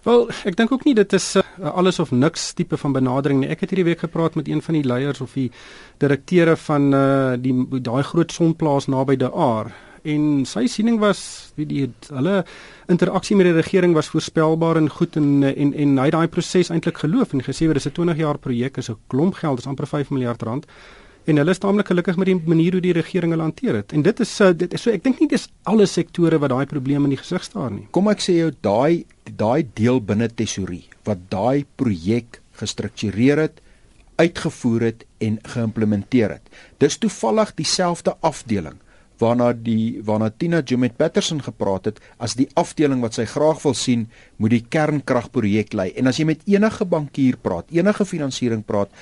Wel, 0.06 0.28
ek 0.48 0.56
dink 0.56 0.72
ook 0.72 0.86
nie 0.88 0.94
dit 0.94 1.18
is 1.18 1.26
uh, 1.36 1.42
alles 1.74 1.98
of 1.98 2.14
niks 2.14 2.52
tipe 2.54 2.78
van 2.80 2.94
benadering 2.96 3.42
nie. 3.42 3.50
Ek 3.52 3.66
het 3.66 3.74
hierdie 3.74 3.90
week 3.90 4.06
gepraat 4.06 4.38
met 4.38 4.48
een 4.48 4.62
van 4.62 4.78
die 4.78 4.86
leiers 4.86 5.20
of 5.20 5.34
die 5.36 5.50
direkteure 5.98 6.56
van 6.56 6.94
uh, 6.94 7.34
die 7.36 7.54
daai 7.82 8.02
groot 8.02 8.32
sonplaas 8.32 8.88
naby 8.88 9.18
De 9.18 9.32
Aar 9.32 9.74
en 10.02 10.44
sy 10.46 10.66
siening 10.66 10.98
was 11.00 11.52
wie 11.56 11.66
die 11.66 11.86
hulle 12.08 12.44
interaksie 12.88 13.36
met 13.36 13.48
die 13.48 13.56
regering 13.56 13.94
was 13.96 14.10
voorspelbaar 14.12 14.76
en 14.76 14.88
goed 14.90 15.16
en 15.16 15.42
en 15.42 15.74
en 15.74 15.98
hy 15.98 16.06
het 16.10 16.16
daai 16.16 16.28
proses 16.28 16.70
eintlik 16.70 16.98
geloof 17.04 17.32
en 17.32 17.44
gesê 17.44 17.66
dit 17.66 17.76
is 17.76 17.86
'n 17.86 17.92
20 17.92 18.16
jaar 18.16 18.38
projek 18.38 18.76
is 18.78 18.90
'n 18.90 18.96
klomp 19.08 19.34
geld 19.34 19.56
dis 19.56 19.66
amper 19.66 19.86
5 19.86 20.10
miljard 20.10 20.42
rand. 20.42 20.66
En 21.24 21.36
hulle 21.36 21.50
is 21.50 21.58
taamlik 21.58 21.86
gelukkig 21.86 22.16
met 22.16 22.26
die 22.26 22.40
manier 22.46 22.72
hoe 22.72 22.80
die 22.80 22.92
regering 22.92 23.32
hulle 23.32 23.42
hanteer 23.42 23.74
het. 23.74 23.92
En 23.92 24.02
dit 24.02 24.20
is 24.20 24.36
dit 24.56 24.72
is 24.72 24.82
so 24.82 24.90
ek 24.90 25.04
dink 25.04 25.20
nie 25.20 25.28
dis 25.28 25.48
alle 25.64 25.86
sektore 25.86 26.38
wat 26.38 26.50
daai 26.50 26.66
probleme 26.66 27.04
in 27.04 27.10
die 27.10 27.22
gesig 27.22 27.44
staar 27.44 27.70
nie. 27.70 27.86
Kom 27.90 28.08
ek 28.08 28.20
sê 28.20 28.32
jou 28.38 28.52
daai 28.60 29.04
daai 29.36 29.66
deel 29.74 30.00
binne 30.00 30.28
tesorie 30.28 30.88
wat 31.04 31.18
daai 31.28 31.66
projek 31.76 32.40
gestruktureer 32.52 33.38
het 33.38 33.60
uitgevoer 34.18 34.80
het 34.80 35.04
en 35.22 35.38
geïmplementeer 35.42 36.38
het 36.38 36.50
dis 36.82 36.98
toevallig 36.98 37.54
dieselfde 37.54 38.16
afdeling 38.20 38.78
waarna 39.18 39.52
die 39.52 40.00
waarna 40.04 40.30
Tina 40.30 40.60
Jumet 40.62 40.96
Patterson 40.96 41.42
gepraat 41.42 41.90
het 41.90 42.00
as 42.18 42.36
die 42.38 42.48
afdeling 42.54 43.02
wat 43.02 43.18
sy 43.18 43.24
graag 43.28 43.62
wil 43.62 43.74
sien 43.74 44.06
moet 44.36 44.54
die 44.56 44.64
kernkragprojek 44.68 45.72
lei. 45.72 45.90
En 45.96 46.06
as 46.06 46.18
jy 46.20 46.28
met 46.28 46.44
enige 46.46 46.84
bankier 46.84 47.36
praat, 47.42 47.70
enige 47.74 48.06
finansiering 48.06 48.64
praat, 48.66 48.92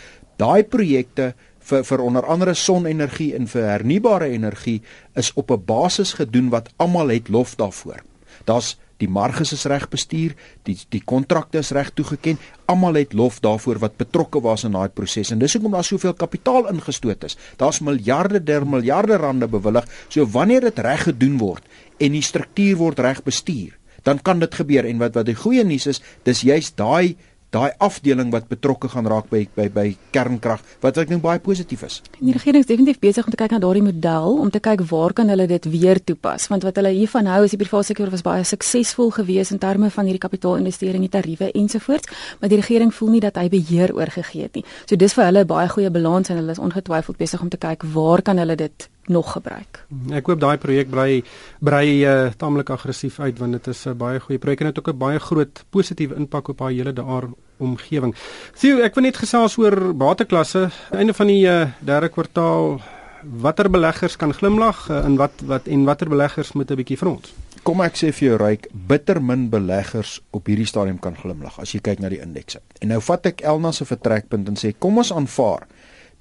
daai 0.40 0.64
projekte 0.64 1.34
vir 1.66 1.84
vir 1.84 2.02
onder 2.04 2.26
andere 2.30 2.54
sonenergie 2.54 3.32
en 3.34 3.48
vir 3.50 3.66
hernubare 3.66 4.28
energie 4.30 4.80
is 5.14 5.32
op 5.34 5.50
'n 5.50 5.64
basis 5.66 6.14
gedoen 6.14 6.50
wat 6.50 6.70
almal 6.76 7.08
het 7.08 7.28
lof 7.28 7.56
daarvoor. 7.56 8.02
Daar's 8.44 8.76
die 9.02 9.08
marges 9.08 9.52
is 9.52 9.64
reg 9.68 9.86
bestuur, 9.92 10.34
die 10.68 10.76
die 10.92 11.02
kontrakte 11.04 11.60
is 11.60 11.72
reg 11.76 11.90
toegeken. 11.96 12.38
Almal 12.70 13.00
het 13.00 13.12
lof 13.16 13.40
daarvoor 13.44 13.80
wat 13.82 13.98
betrokke 14.00 14.40
was 14.44 14.64
in 14.64 14.76
daai 14.76 14.88
proses 14.88 15.32
en 15.34 15.42
dis 15.42 15.56
hoekom 15.56 15.76
daar 15.76 15.86
soveel 15.86 16.14
kapitaal 16.14 16.70
ingestoot 16.72 17.24
is. 17.28 17.36
Daar's 17.60 17.80
miljarde 17.80 18.42
der 18.42 18.66
miljarde 18.66 19.18
rande 19.20 19.48
bewillig. 19.48 19.88
So 20.08 20.26
wanneer 20.26 20.68
dit 20.70 20.78
reg 20.78 21.08
gedoen 21.10 21.38
word 21.42 21.64
en 22.00 22.12
die 22.12 22.24
struktuur 22.24 22.76
word 22.80 23.00
reg 23.00 23.22
bestuur, 23.24 23.76
dan 24.04 24.20
kan 24.22 24.38
dit 24.38 24.54
gebeur 24.54 24.86
en 24.86 25.00
wat 25.02 25.16
wat 25.16 25.26
die 25.26 25.38
goeie 25.38 25.64
nuus 25.64 25.88
is, 25.90 26.02
dis 26.24 26.44
juist 26.46 26.76
daai 26.78 27.16
daai 27.54 27.70
afdeling 27.78 28.30
wat 28.34 28.48
betrokke 28.48 28.88
gaan 28.88 29.06
raak 29.06 29.28
by 29.30 29.46
by 29.54 29.68
by 29.72 29.86
kernkrag 30.14 30.62
wat 30.82 30.98
ek 30.98 31.08
dink 31.08 31.22
baie 31.22 31.38
positief 31.42 31.84
is. 31.86 32.00
Die 32.18 32.34
regering 32.34 32.64
is 32.64 32.68
definitief 32.68 32.98
besig 33.00 33.26
om 33.26 33.32
te 33.32 33.38
kyk 33.40 33.54
na 33.54 33.60
daardie 33.62 33.84
model 33.84 34.40
om 34.42 34.50
te 34.50 34.60
kyk 34.60 34.82
waar 34.90 35.12
kan 35.12 35.30
hulle 35.32 35.46
dit 35.46 35.68
weer 35.70 36.00
toepas 36.02 36.48
want 36.52 36.66
wat 36.66 36.76
hulle 36.80 36.92
hiervan 36.96 37.30
hou 37.30 37.42
is 37.44 37.54
die 37.54 37.60
private 37.60 37.92
sektor 37.92 38.10
was 38.10 38.24
baie 38.26 38.44
suksesvol 38.44 39.12
geweest 39.18 39.54
in 39.54 39.62
terme 39.62 39.90
van 39.90 40.08
hierdie 40.08 40.22
kapitaalinvestering, 40.22 41.06
die 41.06 41.12
tariewe 41.12 41.52
ensovoorts, 41.52 42.10
maar 42.40 42.52
die 42.52 42.60
regering 42.60 42.92
voel 42.94 43.16
nie 43.16 43.22
dat 43.24 43.38
hy 43.40 43.48
beheer 43.52 43.94
oorgegee 43.94 44.48
het 44.48 44.58
nie. 44.58 44.64
So 44.86 44.96
dis 44.96 45.14
vir 45.14 45.24
hulle 45.30 45.44
'n 45.44 45.46
baie 45.46 45.68
goeie 45.68 45.90
balans 45.90 46.30
en 46.30 46.36
hulle 46.36 46.52
is 46.52 46.58
ongetwyfeld 46.58 47.16
besig 47.16 47.40
om 47.40 47.48
te 47.48 47.56
kyk 47.56 47.82
waar 47.94 48.22
kan 48.22 48.38
hulle 48.38 48.56
dit 48.56 48.88
nog 49.08 49.32
gebruik. 49.32 49.84
Ek 50.10 50.26
hoop 50.26 50.40
daai 50.40 50.56
projek 50.58 50.90
brei 50.90 51.22
brei 51.60 52.04
uh, 52.04 52.30
taamlik 52.36 52.70
aggressief 52.70 53.20
uit 53.20 53.38
want 53.38 53.52
dit 53.52 53.66
is 53.66 53.86
'n 53.86 53.96
baie 53.96 54.20
goeie 54.20 54.38
projek 54.38 54.60
en 54.60 54.66
dit 54.66 54.76
het 54.76 54.86
ook 54.86 54.94
'n 54.94 54.98
baie 54.98 55.18
groot 55.18 55.64
positiewe 55.70 56.14
impak 56.14 56.48
op 56.48 56.60
haar 56.60 56.70
hele 56.70 56.92
daar 56.92 57.28
omgewing. 57.58 58.14
Sien, 58.54 58.80
ek 58.80 58.94
wil 58.94 59.04
net 59.04 59.16
gesels 59.16 59.56
oor 59.58 59.94
bateklasse. 59.94 60.70
Einde 60.90 61.14
van 61.14 61.26
die 61.26 61.46
uh, 61.46 61.70
derde 61.80 62.08
kwartaal 62.08 62.80
watter 63.22 63.70
beleggers 63.70 64.16
kan 64.16 64.32
glimlag 64.34 64.88
uh, 64.90 65.04
en 65.04 65.16
wat 65.16 65.32
wat 65.46 65.66
en 65.66 65.84
watter 65.84 66.08
beleggers 66.08 66.52
moet 66.52 66.70
'n 66.70 66.76
bietjie 66.76 66.96
front? 66.96 67.32
Kom 67.62 67.80
ek 67.80 67.96
sê 67.96 68.12
vir 68.12 68.28
jou 68.28 68.36
ryk 68.38 68.68
bitter 68.72 69.22
min 69.22 69.48
beleggers 69.50 70.20
op 70.30 70.46
hierdie 70.46 70.66
stadium 70.66 70.98
kan 70.98 71.16
glimlag 71.16 71.58
as 71.58 71.72
jy 71.72 71.80
kyk 71.80 71.98
na 71.98 72.08
die 72.08 72.20
indekse. 72.20 72.60
En 72.80 72.88
nou 72.88 73.00
vat 73.00 73.26
ek 73.26 73.40
Elna 73.40 73.72
se 73.72 73.84
vertrekpunt 73.84 74.48
en 74.48 74.56
sê 74.56 74.74
kom 74.78 74.98
ons 74.98 75.12
aanvaar 75.12 75.66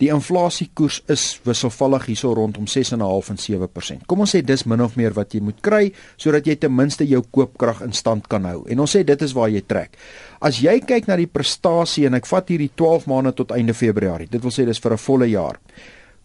Die 0.02 0.10
inflasiekoers 0.12 0.98
is 1.14 1.22
wisselvallig 1.48 2.10
hierso 2.10 2.34
rondom 2.36 2.66
6.5 2.68 3.30
en 3.32 3.38
7%. 3.40 4.04
Kom 4.10 4.26
ons 4.26 4.34
sê 4.36 4.42
dis 4.44 4.66
min 4.68 4.84
of 4.84 4.98
meer 5.00 5.16
wat 5.16 5.32
jy 5.32 5.40
moet 5.46 5.62
kry 5.64 5.86
sodat 6.20 6.48
jy 6.50 6.58
ten 6.60 6.74
minste 6.76 7.08
jou 7.08 7.22
koopkrag 7.24 7.80
in 7.86 7.96
stand 7.96 8.28
kan 8.32 8.44
hou. 8.50 8.66
En 8.68 8.84
ons 8.84 8.96
sê 8.98 9.06
dit 9.08 9.24
is 9.24 9.36
waar 9.38 9.54
jy 9.54 9.64
trek. 9.64 9.96
As 10.44 10.60
jy 10.60 10.82
kyk 10.84 11.08
na 11.08 11.16
die 11.22 11.32
prestasie 11.32 12.10
en 12.10 12.20
ek 12.20 12.28
vat 12.28 12.52
hierdie 12.52 12.74
12 12.76 13.08
maande 13.08 13.32
tot 13.40 13.56
einde 13.56 13.74
Februarie. 13.78 14.28
Dit 14.28 14.44
wil 14.44 14.52
sê 14.52 14.68
dis 14.68 14.84
vir 14.84 14.94
'n 14.94 15.06
volle 15.08 15.30
jaar. 15.32 15.60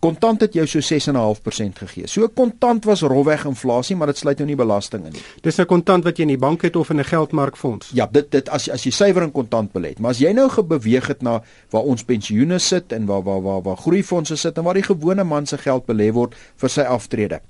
Kontant 0.00 0.40
het 0.40 0.54
jou 0.57 0.64
so 0.64 0.80
6.5% 0.80 1.80
gegee. 1.83 2.07
So 2.09 2.28
kontant 2.33 2.87
was 2.88 3.02
rofweg 3.04 3.42
inflasie, 3.45 3.97
maar 4.00 4.09
dit 4.09 4.21
sluit 4.23 4.38
nou 4.40 4.47
nie 4.49 4.57
belasting 4.57 5.04
in 5.04 5.12
nie. 5.12 5.25
Dis 5.45 5.59
'n 5.61 5.66
kontant 5.66 6.04
wat 6.04 6.16
jy 6.16 6.23
in 6.23 6.37
die 6.37 6.38
bank 6.38 6.62
het 6.62 6.76
of 6.76 6.90
in 6.90 7.00
'n 7.00 7.04
geldmarkfonds. 7.04 7.90
Ja, 7.92 8.09
dit 8.11 8.30
dit 8.30 8.49
as 8.49 8.71
as 8.71 8.85
jy 8.85 8.90
suiwer 8.90 9.23
in 9.23 9.33
kontant 9.33 9.73
belê. 9.73 9.99
Maar 9.99 10.11
as 10.11 10.19
jy 10.19 10.33
nou 10.33 10.49
gebeweeg 10.49 11.07
het 11.07 11.23
na 11.23 11.42
waar 11.71 11.83
ons 11.83 12.02
pensioene 12.02 12.59
sit 12.59 12.92
en 12.92 13.07
waar 13.07 13.23
waar 13.23 13.42
waar 13.42 13.62
waar 13.62 13.76
groeifondse 13.76 14.37
sit 14.37 14.57
en 14.57 14.64
waar 14.64 14.75
die 14.75 14.83
gewone 14.83 15.25
man 15.25 15.47
se 15.47 15.59
geld 15.59 15.87
belê 15.87 16.12
word 16.12 16.35
vir 16.57 16.69
sy 16.69 16.80
aftrede. 16.80 17.40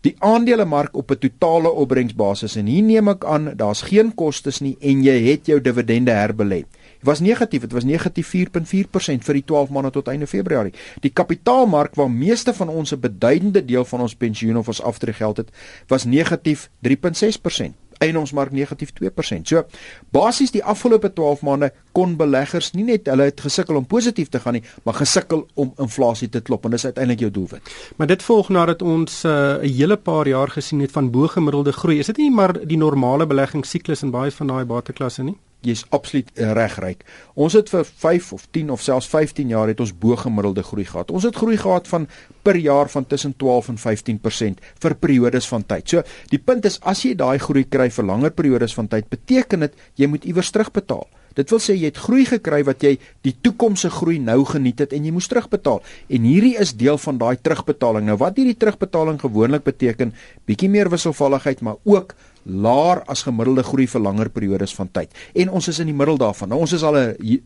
Die 0.00 0.16
aandelemark 0.18 0.96
op 0.96 1.10
'n 1.10 1.18
totale 1.18 1.70
opbrengsbasis 1.70 2.56
en 2.56 2.66
hier 2.66 2.82
neem 2.82 3.08
ek 3.08 3.24
aan 3.24 3.56
daar's 3.56 3.82
geen 3.82 4.14
kostes 4.14 4.60
nie 4.60 4.76
en 4.80 5.02
jy 5.02 5.30
het 5.30 5.46
jou 5.46 5.60
dividende 5.60 6.10
herbelê 6.10 6.64
was 7.02 7.20
negatief. 7.20 7.60
Dit 7.60 7.72
was 7.72 7.84
negatief 7.84 8.32
4.4% 8.34 9.26
vir 9.28 9.34
die 9.34 9.44
12 9.44 9.70
maande 9.70 9.90
tot 9.90 10.08
einde 10.08 10.26
Februarie. 10.26 10.72
Die 11.00 11.12
kapitaalmark 11.12 11.94
waar 11.94 12.10
meeste 12.10 12.54
van 12.54 12.68
ons 12.68 12.92
'n 12.92 13.00
beduidende 13.00 13.64
deel 13.64 13.84
van 13.84 14.00
ons 14.00 14.14
pensioen 14.14 14.56
of 14.56 14.66
ons 14.66 14.82
aftreegeld 14.82 15.36
het, 15.36 15.50
was 15.86 16.04
negatief 16.04 16.70
3.6% 16.80 17.74
eienoomsmark 18.02 18.52
negatief 18.52 18.92
2%. 18.98 19.48
So 19.48 19.64
basies 20.14 20.52
die 20.54 20.64
afgelope 20.64 21.12
12 21.12 21.44
maande 21.46 21.70
kon 21.96 22.16
beleggers 22.16 22.72
nie 22.76 22.86
net 22.88 23.10
hulle 23.10 23.28
het 23.30 23.42
gesukkel 23.44 23.78
om 23.80 23.86
positief 23.86 24.32
te 24.32 24.40
gaan 24.42 24.58
nie, 24.58 24.64
maar 24.86 24.98
gesukkel 24.98 25.46
om 25.54 25.72
inflasie 25.82 26.28
te 26.32 26.42
klop 26.44 26.66
en 26.66 26.76
dis 26.76 26.88
uiteindelik 26.88 27.26
jou 27.26 27.30
doelwit. 27.38 27.72
Maar 27.96 28.12
dit 28.14 28.26
volg 28.28 28.48
nadat 28.48 28.82
ons 28.82 29.22
'n 29.24 29.28
uh, 29.28 29.70
hele 29.78 29.96
paar 29.96 30.28
jaar 30.28 30.48
gesien 30.48 30.80
het 30.80 30.92
van 30.92 31.10
bo 31.10 31.28
gemiddelde 31.28 31.72
groei. 31.72 31.98
Is 31.98 32.06
dit 32.06 32.16
nie 32.16 32.30
maar 32.30 32.52
die 32.66 32.76
normale 32.78 33.26
beleggingssiklus 33.26 34.02
in 34.02 34.10
baie 34.10 34.30
van 34.30 34.46
daai 34.46 34.64
bateklasse 34.64 35.22
nie? 35.22 35.36
Jy's 35.66 35.84
absoluut 35.90 36.30
reg 36.58 36.76
ryk. 36.82 37.04
Ons 37.34 37.56
het 37.58 37.70
vir 37.72 37.84
5 37.84 38.32
of 38.36 38.46
10 38.50 38.70
of 38.74 38.82
selfs 38.82 39.08
15 39.12 39.48
jaar 39.52 39.70
het 39.70 39.80
ons 39.80 39.94
bo-gemiddelde 39.94 40.62
groei 40.66 40.84
gehad. 40.88 41.10
Ons 41.10 41.26
het 41.28 41.36
groei 41.36 41.56
gehad 41.56 41.88
van 41.88 42.08
per 42.42 42.56
jaar 42.56 42.90
van 42.90 43.06
tussen 43.06 43.36
12 43.36 43.72
en 43.72 43.78
15% 43.78 44.62
vir 44.82 44.94
periodes 44.94 45.48
van 45.48 45.66
tyd. 45.66 45.88
So, 45.88 46.02
die 46.30 46.42
punt 46.42 46.66
is 46.68 46.80
as 46.82 47.04
jy 47.06 47.14
daai 47.18 47.38
groei 47.38 47.64
kry 47.64 47.90
vir 47.90 48.08
langer 48.08 48.34
periodes 48.34 48.74
van 48.74 48.88
tyd, 48.88 49.08
beteken 49.10 49.68
dit 49.68 49.82
jy 50.00 50.10
moet 50.10 50.24
iewers 50.24 50.50
terugbetaal. 50.50 51.06
Dit 51.36 51.52
wil 51.52 51.60
sê 51.64 51.76
jy 51.76 51.88
het 51.88 52.00
groei 52.00 52.24
gekry 52.28 52.60
wat 52.68 52.82
jy 52.84 52.96
die 53.24 53.34
toekomse 53.44 53.88
groei 53.94 54.18
nou 54.20 54.42
geniet 54.48 54.82
het 54.84 54.92
en 54.92 55.06
jy 55.06 55.12
moes 55.14 55.30
terugbetaal. 55.32 55.80
En 56.12 56.26
hierdie 56.28 56.54
is 56.60 56.74
deel 56.76 57.00
van 57.00 57.20
daai 57.20 57.36
terugbetaling. 57.40 58.04
Nou 58.08 58.18
wat 58.20 58.36
hierdie 58.40 58.58
terugbetaling 58.58 59.20
gewoonlik 59.22 59.64
beteken, 59.64 60.12
bietjie 60.48 60.70
meer 60.72 60.92
wisselvalligheid, 60.92 61.64
maar 61.64 61.80
ook 61.88 62.14
laer 62.44 63.02
as 63.06 63.22
gemiddelde 63.22 63.62
groei 63.62 63.86
vir 63.86 64.00
langer 64.00 64.30
periodes 64.30 64.74
van 64.74 64.90
tyd. 64.90 65.12
En 65.34 65.50
ons 65.50 65.68
is 65.68 65.78
in 65.78 65.86
die 65.86 65.96
middel 65.96 66.18
daarvan. 66.18 66.48
Nou 66.48 66.60
ons 66.60 66.72
is 66.72 66.82
al 66.82 66.96
'n 66.96 67.42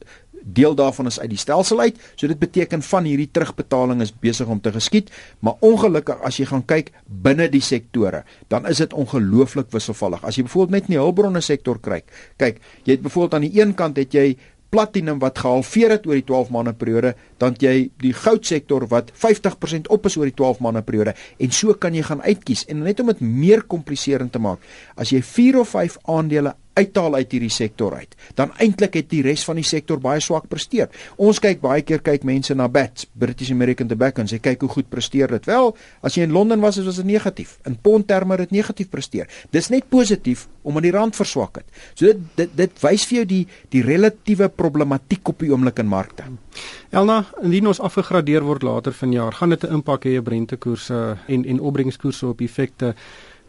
deel 0.46 0.74
daarvan 0.74 1.06
is 1.06 1.18
uit 1.20 1.30
die 1.30 1.40
stelsel 1.40 1.80
uit. 1.80 1.98
So 2.14 2.30
dit 2.30 2.38
beteken 2.38 2.82
van 2.82 3.04
hierdie 3.04 3.28
terugbetaling 3.30 4.02
is 4.04 4.14
besig 4.14 4.46
om 4.46 4.60
te 4.62 4.72
geskied, 4.72 5.10
maar 5.42 5.58
ongelukkig 5.60 6.22
as 6.26 6.38
jy 6.40 6.46
gaan 6.50 6.64
kyk 6.64 6.92
binne 7.06 7.48
die 7.50 7.62
sektore, 7.64 8.22
dan 8.52 8.66
is 8.70 8.82
dit 8.82 8.94
ongelooflik 8.94 9.72
wisselvallig. 9.74 10.22
As 10.24 10.38
jy 10.38 10.46
byvoorbeeld 10.46 10.76
net 10.76 10.90
in 10.90 10.96
die 10.96 11.02
hulpbronne 11.02 11.42
sektor 11.44 11.80
kyk, 11.82 12.06
kyk, 12.38 12.60
jy 12.84 12.98
het 12.98 13.02
byvoorbeeld 13.02 13.34
aan 13.34 13.48
die 13.48 13.60
een 13.60 13.74
kant 13.74 13.98
het 13.98 14.14
jy 14.14 14.36
platinum 14.74 15.20
wat 15.22 15.38
gehalveer 15.38 15.96
het 15.96 16.06
oor 16.06 16.18
die 16.18 16.26
12 16.26 16.50
maande 16.54 16.74
periode, 16.76 17.14
dan 17.38 17.56
jy 17.62 17.88
die 18.02 18.12
goudsektor 18.16 18.86
wat 18.90 19.12
50% 19.14 19.90
op 19.94 20.06
is 20.06 20.16
oor 20.18 20.30
die 20.30 20.36
12 20.36 20.62
maande 20.64 20.82
periode 20.86 21.14
en 21.38 21.52
so 21.54 21.74
kan 21.74 21.94
jy 21.94 22.04
gaan 22.06 22.22
uitkies. 22.22 22.66
En 22.70 22.82
net 22.84 23.00
om 23.00 23.12
dit 23.12 23.20
meer 23.20 23.64
kompliserend 23.64 24.32
te 24.32 24.42
maak, 24.42 24.62
as 24.96 25.12
jy 25.14 25.22
4 25.22 25.60
of 25.62 25.74
5 25.76 25.98
aandele 26.16 26.56
uithaal 26.76 27.14
uit 27.14 27.32
hierdie 27.32 27.52
sektor 27.52 27.94
uit, 27.96 28.14
dan 28.38 28.52
eintlik 28.62 28.98
het 29.00 29.08
die 29.10 29.22
res 29.24 29.44
van 29.48 29.56
die 29.60 29.66
sektor 29.66 30.00
baie 30.02 30.20
swak 30.20 30.48
presteer. 30.52 30.90
Ons 31.16 31.40
kyk 31.42 31.62
baie 31.64 31.82
keer 31.86 32.02
kyk 32.04 32.26
mense 32.28 32.54
na 32.54 32.68
BATS, 32.68 33.08
British 33.16 33.50
American 33.54 33.88
Tobacco, 33.88 34.22
en 34.22 34.30
sê 34.30 34.40
kyk 34.42 34.66
hoe 34.66 34.72
goed 34.76 34.90
presteer 34.92 35.32
dit. 35.32 35.48
Wel, 35.48 35.72
as 36.04 36.16
jy 36.18 36.26
in 36.28 36.34
Londen 36.36 36.60
was, 36.60 36.78
was 36.84 37.00
dit 37.00 37.08
negatief. 37.08 37.56
In 37.66 37.78
pond 37.80 38.06
terme 38.06 38.36
het 38.36 38.46
dit 38.46 38.58
negatief 38.58 38.90
presteer. 38.92 39.30
Dis 39.54 39.70
net 39.72 39.88
positief 39.88 40.46
omdat 40.66 40.82
die 40.82 40.92
rand 40.94 41.16
verswak 41.16 41.60
het. 41.62 41.68
So 41.94 42.10
dit 42.10 42.22
dit, 42.36 42.56
dit 42.58 42.82
wys 42.82 43.06
vir 43.08 43.20
jou 43.20 43.26
die 43.30 43.42
die 43.72 43.82
relatiewe 43.86 44.48
problematiek 44.52 45.28
op 45.32 45.40
die 45.44 45.52
oomblik 45.52 45.80
in 45.82 45.88
markte. 45.90 46.26
Elna, 46.90 47.22
indien 47.42 47.68
ons 47.70 47.80
afgegradeer 47.80 48.44
word 48.46 48.66
later 48.66 48.94
vanjaar, 48.94 49.32
gaan 49.32 49.54
dit 49.54 49.64
'n 49.64 49.72
impak 49.80 50.04
hê 50.04 50.18
op 50.18 50.28
rentekoerse 50.28 51.18
en 51.26 51.44
en 51.44 51.60
opbrengskoerse 51.60 52.26
op 52.26 52.40
effekte 52.40 52.94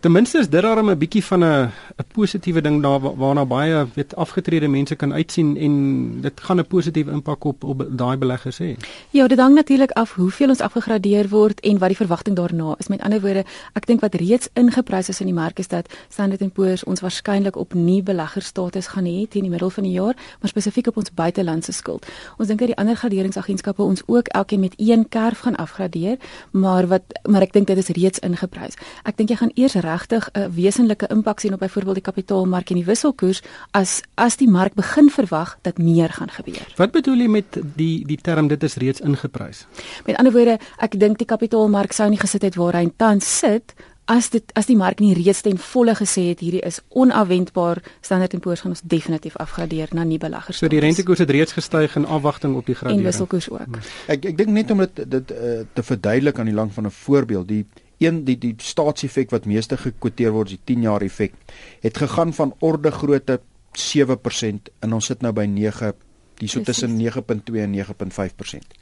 Ten 0.08 0.16
minste 0.16 0.38
is 0.38 0.50
dit 0.50 0.62
daarom 0.62 0.90
'n 0.90 0.98
bietjie 0.98 1.24
van 1.24 1.44
'n 1.44 1.72
'n 1.98 2.06
positiewe 2.14 2.62
ding 2.62 2.82
daar 2.82 3.16
waarna 3.16 3.46
baie 3.46 3.88
weet 3.94 4.16
afgetrede 4.16 4.68
mense 4.68 4.96
kan 4.96 5.14
uitsien 5.14 5.58
en 5.58 5.74
dit 6.22 6.40
gaan 6.42 6.60
'n 6.60 6.68
positiewe 6.68 7.12
impak 7.12 7.44
op 7.44 7.64
op 7.64 7.88
daai 7.90 8.18
beleggers 8.18 8.58
hê. 8.58 8.78
Ja, 9.10 9.28
dit 9.28 9.40
hang 9.40 9.56
natuurlik 9.56 9.92
af 9.92 10.14
hoeveel 10.14 10.50
ons 10.50 10.60
afgegradeer 10.60 11.28
word 11.30 11.60
en 11.60 11.78
wat 11.78 11.88
die 11.88 11.98
verwagting 11.98 12.36
daarna 12.36 12.76
is. 12.78 12.88
Met 12.88 13.02
ander 13.02 13.22
woorde, 13.22 13.44
ek 13.74 13.86
dink 13.86 14.02
wat 14.02 14.16
reeds 14.16 14.50
ingeprys 14.54 15.10
is 15.10 15.20
in 15.20 15.26
die 15.26 15.36
mark 15.36 15.60
is 15.60 15.68
dat 15.68 15.94
Standard 16.10 16.54
& 16.54 16.54
Poor's 16.54 16.84
ons 16.84 17.00
waarskynlik 17.00 17.56
op 17.56 17.74
nuwe 17.74 18.04
beleggerstatus 18.04 18.88
gaan 18.88 19.06
hê 19.06 19.28
teen 19.30 19.42
die 19.42 19.50
middel 19.50 19.70
van 19.70 19.84
die 19.84 19.92
jaar, 19.92 20.16
maar 20.40 20.50
spesifiek 20.50 20.88
op 20.88 20.98
ons 20.98 21.14
buitelandse 21.14 21.72
skuld. 21.72 22.06
Ons 22.38 22.48
dink 22.48 22.60
dat 22.60 22.68
die 22.68 22.78
ander 22.78 22.96
graderingsagentskappe 22.96 23.82
ons 23.82 24.02
ook 24.06 24.28
elkeen 24.28 24.60
met 24.60 24.74
een 24.78 25.10
kerf 25.10 25.40
gaan 25.40 25.56
afgradeer, 25.56 26.18
maar 26.52 26.88
wat 26.88 27.04
maar 27.30 27.42
ek 27.42 27.54
dink 27.54 27.68
dit 27.68 27.78
is 27.78 27.88
reeds 27.88 28.20
ingeprys. 28.20 28.74
Ek 29.04 29.18
dink 29.18 29.30
jy 29.30 29.36
gaan 29.36 29.52
eers 29.54 29.74
regtig 29.98 30.30
'n 30.34 30.54
wesenlike 30.54 31.08
impak 31.08 31.40
sien 31.40 31.54
op 31.54 31.60
byvoorbeeld 31.60 31.96
die 31.96 32.10
kapitaalmark 32.12 32.70
en 32.70 32.76
die 32.76 32.86
wisselkoers 32.86 33.42
as 33.72 34.02
as 34.16 34.38
die 34.38 34.50
mark 34.50 34.74
begin 34.74 35.10
verwag 35.10 35.58
dat 35.62 35.78
meer 35.78 36.10
gaan 36.10 36.30
gebeur. 36.30 36.68
Wat 36.76 36.92
bedoel 36.92 37.18
jy 37.18 37.28
met 37.28 37.60
die 37.76 38.06
die 38.06 38.22
term 38.22 38.48
dit 38.48 38.64
is 38.64 38.76
reeds 38.76 39.02
ingeprys? 39.02 39.66
Met 40.06 40.18
ander 40.18 40.34
woorde, 40.34 40.60
ek 40.78 41.00
dink 41.00 41.18
die 41.18 41.28
kapitaalmark 41.28 41.92
sou 41.92 42.10
nie 42.10 42.20
gesit 42.20 42.42
het 42.42 42.56
waar 42.56 42.74
hy 42.74 42.92
tans 42.98 43.40
sit 43.40 43.74
as 44.08 44.30
dit 44.30 44.52
as 44.56 44.70
die 44.70 44.78
mark 44.80 45.02
nie 45.04 45.14
reeds 45.18 45.42
ten 45.42 45.58
volle 45.58 45.94
gesê 45.96 46.30
het 46.30 46.40
hierdie 46.40 46.64
is 46.66 46.80
onafwendbaar 46.90 47.82
Standard 48.02 48.40
& 48.40 48.42
Poor's 48.44 48.64
gaan 48.64 48.72
ons 48.72 48.84
definitief 48.84 49.36
afgradeer 49.36 49.92
na 49.92 50.04
nuwe 50.04 50.20
beleggers. 50.20 50.58
So 50.58 50.72
die 50.72 50.80
rentekoers 50.80 51.20
het 51.20 51.30
reeds 51.30 51.58
gestyg 51.58 51.96
in 51.96 52.06
afwagting 52.06 52.56
op 52.56 52.66
die 52.66 52.76
gradering. 52.76 53.04
En 53.04 53.10
wisselkoers 53.12 53.50
ook. 53.50 53.66
Hmm. 53.66 53.84
Ek 54.08 54.26
ek 54.32 54.38
dink 54.38 54.56
net 54.56 54.72
om 54.72 54.86
dit 54.86 55.04
dit 55.18 55.32
uh, 55.36 55.60
te 55.74 55.84
verduidelik 55.84 56.40
aan 56.40 56.52
die 56.52 56.56
lang 56.56 56.72
van 56.74 56.88
'n 56.88 56.96
voorbeeld, 57.04 57.48
die 57.48 57.66
een 58.04 58.24
die 58.26 58.38
die 58.38 58.56
staatseffek 58.62 59.32
wat 59.34 59.46
meeste 59.46 59.78
gekwoteer 59.78 60.34
word, 60.36 60.54
die 60.54 60.60
10 60.64 60.88
jaar 60.88 61.06
effek, 61.06 61.34
het 61.82 61.98
gegaan 61.98 62.34
van 62.34 62.54
orde 62.60 62.92
grootte 62.92 63.40
7% 63.78 64.74
en 64.80 64.94
ons 64.94 65.06
sit 65.06 65.22
nou 65.22 65.34
by 65.34 65.46
9, 65.50 65.94
dis 66.38 66.52
so 66.52 66.62
tussen 66.66 66.98
9.2 66.98 67.62
en 67.62 67.74
9.5%. 67.78 68.78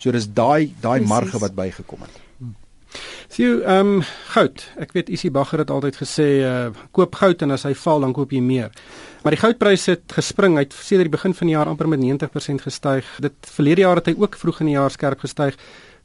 So 0.00 0.12
dis 0.12 0.28
daai 0.32 0.72
daai 0.80 1.00
marge 1.04 1.40
wat 1.40 1.54
bygekom 1.56 2.04
het. 2.06 2.20
Sien, 3.30 3.60
ehm 3.62 3.86
um, 3.86 4.02
goud. 4.32 4.64
Ek 4.82 4.92
weet 4.96 5.10
Isie 5.14 5.30
Bagger 5.30 5.62
het 5.62 5.70
altyd 5.70 5.96
gesê 6.00 6.26
uh 6.42 6.70
koop 6.96 7.14
goud 7.20 7.42
en 7.46 7.54
as 7.54 7.62
hy 7.68 7.74
val 7.78 8.02
dan 8.02 8.14
koop 8.16 8.32
jy 8.34 8.40
meer. 8.42 8.72
Maar 9.22 9.36
die 9.36 9.42
goudpryse 9.42 9.94
het 9.94 10.16
gespring. 10.16 10.56
Hy 10.58 10.64
het 10.66 10.74
sedert 10.74 11.06
die 11.06 11.14
begin 11.14 11.36
van 11.36 11.46
die 11.46 11.54
jaar 11.54 11.70
amper 11.70 11.88
met 11.88 12.02
90% 12.02 12.64
gestyg. 12.66 13.06
Dit 13.22 13.52
verlede 13.54 13.84
jaar 13.84 14.00
het 14.00 14.10
hy 14.10 14.16
ook 14.18 14.34
vroeg 14.40 14.64
in 14.64 14.72
die 14.72 14.74
jaar 14.74 14.90
skerp 14.90 15.22
gestyg. 15.22 15.58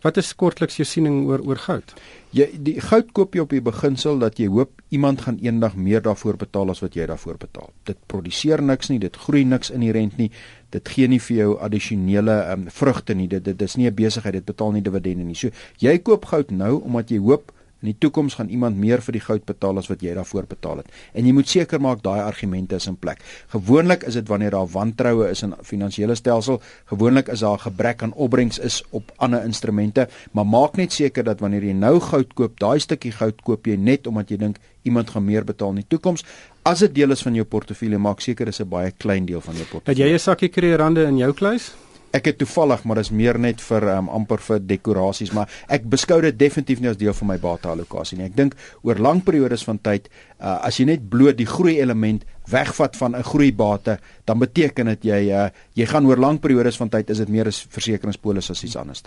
Wat 0.05 0.19
is 0.21 0.35
kortliks 0.37 0.75
jou 0.77 0.85
siening 0.85 1.23
oor 1.25 1.41
oor 1.41 1.57
goud? 1.57 1.93
Jy 2.35 2.45
die 2.67 2.75
goud 2.83 3.07
koop 3.17 3.33
jy 3.33 3.41
op 3.41 3.53
die 3.55 3.63
beginsel 3.65 4.19
dat 4.21 4.37
jy 4.37 4.51
hoop 4.53 4.83
iemand 4.93 5.23
gaan 5.25 5.39
eendag 5.41 5.73
meer 5.73 6.03
daarvoor 6.05 6.37
betaal 6.43 6.69
as 6.69 6.83
wat 6.83 6.93
jy 6.93 7.07
daarvoor 7.09 7.39
betaal. 7.41 7.71
Dit 7.89 7.97
produseer 8.11 8.61
niks 8.61 8.91
nie, 8.91 8.99
dit 9.01 9.17
groei 9.25 9.41
niks 9.49 9.73
inherënt 9.73 10.21
nie. 10.21 10.29
dit 10.75 10.89
gee 10.91 11.07
nie 11.07 11.21
vir 11.23 11.37
jou 11.37 11.51
addisionele 11.63 12.33
um, 12.51 12.65
vrugte 12.67 13.15
nie. 13.15 13.29
Dit 13.31 13.45
dit 13.45 13.61
is 13.61 13.75
nie 13.77 13.87
'n 13.87 13.95
besigheid, 13.95 14.33
dit 14.33 14.45
betaal 14.45 14.71
nie 14.71 14.81
dividende 14.81 15.23
nie. 15.23 15.35
So 15.35 15.49
jy 15.79 15.97
koop 15.97 16.25
goud 16.25 16.51
nou 16.51 16.81
omdat 16.83 17.09
jy 17.09 17.17
hoop 17.17 17.51
In 17.83 17.91
die 17.91 17.97
toekoms 17.99 18.37
gaan 18.39 18.49
iemand 18.49 18.77
meer 18.79 19.01
vir 19.03 19.17
die 19.17 19.21
goud 19.21 19.43
betaal 19.45 19.77
as 19.77 19.89
wat 19.91 20.01
jy 20.01 20.13
daarvoor 20.15 20.47
betaal 20.47 20.77
het. 20.81 20.91
En 21.13 21.25
jy 21.27 21.33
moet 21.35 21.49
seker 21.49 21.81
maak 21.83 22.01
daai 22.03 22.21
argumente 22.23 22.75
is 22.75 22.87
in 22.87 22.95
plek. 22.95 23.19
Gewoonlik 23.53 24.03
is 24.07 24.13
dit 24.13 24.27
wanneer 24.27 24.55
daar 24.55 24.69
wantroue 24.71 25.27
is 25.29 25.43
in 25.43 25.53
finansiële 25.61 26.15
stelsel, 26.15 26.61
gewoonlik 26.91 27.27
is 27.27 27.39
daar 27.39 27.57
'n 27.57 27.67
gebrek 27.67 28.03
aan 28.03 28.13
opbrengs 28.13 28.59
is 28.59 28.83
op 28.89 29.11
ander 29.17 29.43
instrumente, 29.43 30.07
maar 30.31 30.45
maak 30.45 30.77
net 30.77 30.93
seker 30.93 31.23
dat 31.23 31.39
wanneer 31.39 31.63
jy 31.63 31.73
nou 31.73 31.99
goud 31.99 32.33
koop, 32.33 32.59
daai 32.59 32.79
stukkie 32.79 33.11
goud 33.11 33.41
koop 33.41 33.67
jy 33.67 33.75
net 33.75 34.07
omdat 34.07 34.29
jy 34.29 34.37
dink 34.37 34.57
iemand 34.83 35.09
gaan 35.09 35.25
meer 35.25 35.43
betaal 35.43 35.69
in 35.69 35.75
die 35.75 35.87
toekoms. 35.87 36.23
As 36.63 36.79
dit 36.79 36.95
deel 36.95 37.11
is 37.11 37.21
van 37.21 37.35
jou 37.35 37.45
portefeulje, 37.45 37.97
maak 37.97 38.21
seker 38.21 38.45
dis 38.45 38.61
'n 38.61 38.69
baie 38.69 38.91
klein 38.91 39.25
deel 39.25 39.41
van 39.41 39.53
jou 39.53 39.65
portefeulje. 39.65 40.01
Het 40.01 40.09
jy 40.09 40.13
'n 40.13 40.19
sakkie 40.19 40.49
kreerande 40.49 41.03
in 41.03 41.17
jou 41.17 41.33
kluis? 41.33 41.75
Ek 42.15 42.31
het 42.31 42.39
toevallig 42.41 42.85
maar 42.87 43.01
dis 43.01 43.11
meer 43.11 43.39
net 43.41 43.61
vir 43.63 43.87
um, 43.97 44.09
amper 44.19 44.41
vir 44.47 44.61
dekorasies 44.63 45.33
maar 45.35 45.51
ek 45.71 45.87
beskou 45.91 46.21
dit 46.23 46.37
definitief 46.39 46.81
nie 46.81 46.91
as 46.91 46.99
deel 47.01 47.15
van 47.17 47.33
my 47.33 47.37
bateallokasie 47.41 48.19
nie. 48.19 48.29
Ek 48.29 48.37
dink 48.37 48.55
oor 48.87 49.01
lang 49.01 49.23
periodes 49.25 49.65
van 49.67 49.81
tyd 49.83 50.09
uh, 50.39 50.59
as 50.67 50.79
jy 50.79 50.85
net 50.85 51.09
bloot 51.09 51.37
die 51.37 51.49
groei 51.49 51.79
element 51.79 52.25
wegvat 52.45 52.97
van 52.97 53.15
'n 53.15 53.23
groeibate, 53.23 53.99
dan 54.23 54.37
beteken 54.39 54.85
dit 54.85 55.03
jy 55.03 55.31
uh, 55.31 55.49
jy 55.73 55.85
gaan 55.85 56.05
oor 56.05 56.17
lang 56.17 56.39
periodes 56.39 56.77
van 56.77 56.89
tyd 56.89 57.09
is 57.09 57.17
dit 57.17 57.29
meer 57.29 57.47
as 57.47 57.65
versekeringspolis 57.69 58.49
as 58.49 58.63
iets 58.63 58.75
anders. 58.75 59.03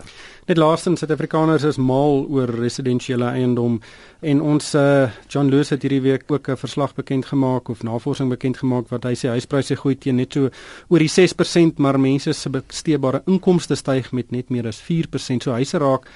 Net 0.46 0.56
laastens 0.56 1.00
Suid-Afrikaners 1.00 1.64
is 1.64 1.76
mal 1.76 2.26
oor 2.28 2.48
residensiële 2.48 3.24
eiendom 3.24 3.80
en 4.20 4.40
ons 4.40 4.74
uh, 4.74 5.10
John 5.28 5.48
Lewis 5.48 5.70
het 5.70 5.82
hierdie 5.82 6.02
week 6.02 6.24
ook 6.26 6.48
'n 6.48 6.56
verslag 6.56 6.94
bekend 6.94 7.26
gemaak 7.26 7.68
of 7.68 7.82
navorsing 7.82 8.28
bekend 8.28 8.56
gemaak 8.56 8.88
wat 8.88 9.04
hy 9.04 9.14
sê 9.14 9.28
huispryse 9.28 9.76
groei 9.76 9.98
teen 9.98 10.16
net 10.16 10.32
so 10.32 10.50
oor 10.88 10.98
die 10.98 11.08
6%, 11.08 11.78
maar 11.78 12.00
mense 12.00 12.32
se 12.32 12.50
besteedbare 12.50 13.22
inkomste 13.26 13.76
styg 13.76 14.12
met 14.12 14.30
net 14.30 14.50
meer 14.50 14.66
as 14.66 14.82
4%. 14.82 15.42
So 15.42 15.52
huise 15.52 15.78
raak 15.78 16.08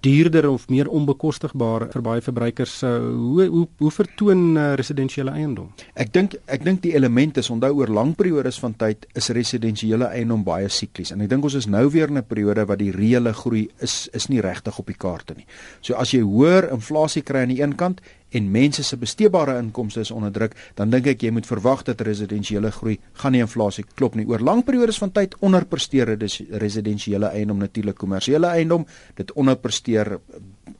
duurder 0.00 0.48
of 0.48 0.68
meer 0.68 0.88
onbekostigbaar 0.88 1.92
vir 1.92 2.02
baie 2.02 2.20
verbruikers. 2.20 2.82
Uh, 2.82 2.98
hoe 2.98 3.46
hoe 3.46 3.68
hoe 3.78 3.90
vertoon 3.90 4.43
uh, 4.52 4.74
residensiële 4.78 5.32
eiendom? 5.34 5.70
Ek 5.94 6.12
dink 6.12 6.36
ek 6.44 6.64
dink 6.66 6.82
die 6.84 6.94
element 6.98 7.40
is 7.40 7.50
onthou 7.50 7.72
oor 7.80 7.92
lang 7.92 8.12
periodes 8.18 8.58
van 8.62 8.76
tyd 8.80 9.06
is 9.16 9.30
residensiële 9.34 10.10
eiendom 10.12 10.44
baie 10.46 10.68
siklies 10.68 11.14
en 11.14 11.24
ek 11.24 11.32
dink 11.32 11.48
ons 11.48 11.56
is 11.60 11.68
nou 11.70 11.86
weer 11.94 12.12
in 12.12 12.20
'n 12.20 12.26
periode 12.28 12.66
wat 12.68 12.78
die 12.82 12.92
reële 12.92 13.32
groei 13.32 13.68
is 13.80 14.08
is 14.12 14.28
nie 14.28 14.40
regtig 14.44 14.78
op 14.78 14.86
die 14.86 14.98
kaarte 14.98 15.34
nie. 15.34 15.46
So 15.80 15.94
as 15.94 16.12
jy 16.12 16.20
hoër 16.20 16.70
inflasie 16.72 17.22
kry 17.22 17.42
aan 17.42 17.54
die 17.54 17.62
een 17.62 17.76
kant 17.76 18.00
en 18.34 18.50
mense 18.50 18.82
se 18.82 18.96
besteedbare 18.96 19.58
inkomste 19.58 20.00
is 20.00 20.10
onder 20.10 20.32
druk, 20.32 20.56
dan 20.74 20.90
dink 20.90 21.06
ek 21.06 21.22
jy 21.26 21.30
moet 21.34 21.46
verwag 21.46 21.84
dat 21.86 22.00
residensiële 22.00 22.70
groei 22.70 22.98
gaan 23.22 23.32
nie 23.32 23.42
inflasie 23.44 23.84
klop 23.94 24.14
nie. 24.18 24.26
Oor 24.26 24.42
lang 24.42 24.64
periodes 24.64 24.98
van 24.98 25.12
tyd 25.14 25.36
onderpresteer 25.40 26.16
residensiële 26.50 27.32
eiendom 27.32 27.62
natuurlik 27.62 27.98
kommersiële 28.00 28.46
eiendom, 28.46 28.86
dit 29.14 29.32
onderpresteer 29.32 30.18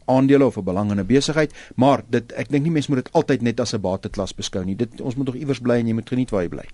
aandele 0.04 0.44
of 0.44 0.56
'n 0.56 0.64
belang 0.64 0.90
in 0.90 1.00
'n 1.00 1.06
besigheid, 1.06 1.52
maar 1.74 2.02
dit 2.08 2.32
ek 2.32 2.48
dink 2.50 2.62
nie 2.62 2.72
mense 2.72 2.90
moet 2.90 3.04
dit 3.04 3.12
altyd 3.12 3.42
net 3.42 3.60
as 3.60 3.74
'n 3.74 3.80
bateklas 3.80 4.34
beskou 4.34 4.64
nie. 4.64 4.76
Dit 4.76 5.00
ons 5.00 5.14
moet 5.14 5.26
nog 5.26 5.34
iewers 5.34 5.60
bly 5.60 5.74
en 5.74 5.86
jy 5.86 5.94
moet 5.94 6.08
geniet 6.08 6.30
waar 6.30 6.42
jy 6.42 6.48
bly. 6.48 6.64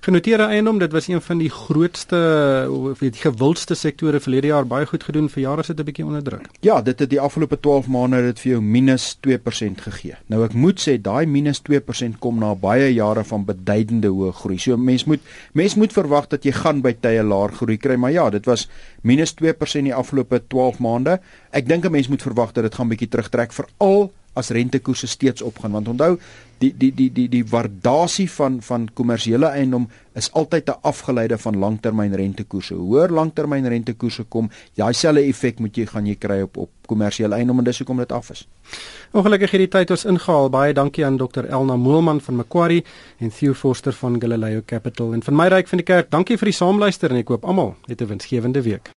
Genoteerde 0.00 0.44
eiendom, 0.44 0.78
dit 0.78 0.92
was 0.92 1.08
een 1.08 1.20
van 1.20 1.38
die 1.38 1.50
grootste 1.50 2.66
of 2.70 2.98
die 2.98 3.12
gewildste 3.12 3.74
sektore 3.74 4.20
verlede 4.20 4.46
jaar 4.46 4.66
baie 4.66 4.86
goed 4.86 5.04
gedoen 5.04 5.28
vir 5.28 5.42
jare 5.42 5.62
sit 5.62 5.80
'n 5.80 5.84
bietjie 5.84 6.04
onder 6.04 6.22
druk. 6.22 6.48
Ja, 6.60 6.82
dit 6.82 6.98
het 6.98 7.10
die 7.10 7.20
afgelope 7.20 7.60
12 7.60 7.86
maande 7.86 8.22
dit 8.22 8.40
vir 8.40 8.50
jou 8.50 8.62
minus 8.62 9.16
2% 9.20 9.80
gegee. 9.80 10.15
Nou 10.32 10.42
ek 10.44 10.54
moet 10.54 10.80
sê 10.82 10.96
daai 11.02 11.26
minus 11.26 11.62
2% 11.68 12.18
kom 12.22 12.40
na 12.42 12.54
baie 12.54 12.88
jare 12.94 13.24
van 13.24 13.44
beduidende 13.46 14.10
hoë 14.12 14.32
groei. 14.40 14.58
So 14.58 14.76
mens 14.76 15.06
moet 15.06 15.20
mens 15.52 15.76
moet 15.76 15.92
verwag 15.92 16.28
dat 16.32 16.44
jy 16.44 16.52
gaan 16.52 16.82
by 16.82 16.92
tye 17.00 17.22
laer 17.22 17.52
groei 17.52 17.78
kry, 17.78 17.96
maar 17.96 18.12
ja, 18.12 18.28
dit 18.30 18.46
was 18.46 18.68
minus 19.02 19.34
2% 19.38 19.90
die 19.90 19.94
afgelope 19.94 20.42
12 20.48 20.78
maande. 20.80 21.20
Ek 21.52 21.68
dink 21.68 21.84
'n 21.84 21.92
mens 21.92 22.08
moet 22.08 22.22
verwag 22.22 22.52
dat 22.52 22.64
dit 22.64 22.74
gaan 22.74 22.88
bietjie 22.88 23.08
terugtrek 23.08 23.52
veral 23.52 24.10
as 24.36 24.52
rentekoerse 24.54 25.08
steeds 25.10 25.42
opgaan 25.42 25.72
want 25.72 25.88
onthou 25.88 26.16
die 26.58 26.72
die 26.72 26.92
die 26.94 27.10
die 27.12 27.26
die 27.28 27.44
waardasie 27.44 28.28
van 28.32 28.60
van 28.64 28.88
kommersiële 28.94 29.46
eiendom 29.46 29.88
is 30.14 30.30
altyd 30.32 30.68
'n 30.68 30.80
afgeleide 30.82 31.38
van 31.38 31.58
langtermyn 31.58 32.14
rentekoerse. 32.14 32.74
Hoër 32.74 33.10
langtermyn 33.12 33.68
rentekoerse 33.68 34.24
kom, 34.28 34.50
daai 34.74 34.92
selfe 34.94 35.20
effek 35.20 35.58
moet 35.58 35.76
jy 35.76 35.86
gaan 35.86 36.06
jy 36.06 36.14
kry 36.14 36.40
op 36.40 36.56
op 36.56 36.70
kommersiële 36.86 37.34
eiendom 37.34 37.58
en 37.58 37.64
dis 37.64 37.78
hoekom 37.78 37.96
dit 37.96 38.12
af 38.12 38.30
is. 38.30 38.46
Ongelukkig 39.12 39.50
hierdie 39.50 39.68
tyd 39.68 39.90
ons 39.90 40.04
ingehaal. 40.04 40.50
Baie 40.50 40.72
dankie 40.72 41.04
aan 41.04 41.16
Dr 41.16 41.44
Elna 41.44 41.76
Moelman 41.76 42.20
van 42.20 42.36
Macquarie 42.36 42.84
en 43.18 43.30
Theo 43.30 43.54
Forster 43.54 43.92
van 43.92 44.20
Galileo 44.20 44.62
Capital 44.66 45.12
en 45.12 45.22
van 45.22 45.36
my 45.36 45.48
ryk 45.48 45.68
van 45.68 45.78
die 45.78 45.86
kerk. 45.86 46.10
Dankie 46.10 46.38
vir 46.38 46.46
die 46.46 46.56
saamluister 46.56 47.10
en 47.10 47.16
ek 47.16 47.28
hoop 47.28 47.44
almal 47.44 47.76
het 47.86 48.00
'n 48.00 48.06
winsgewende 48.06 48.62
week. 48.62 48.90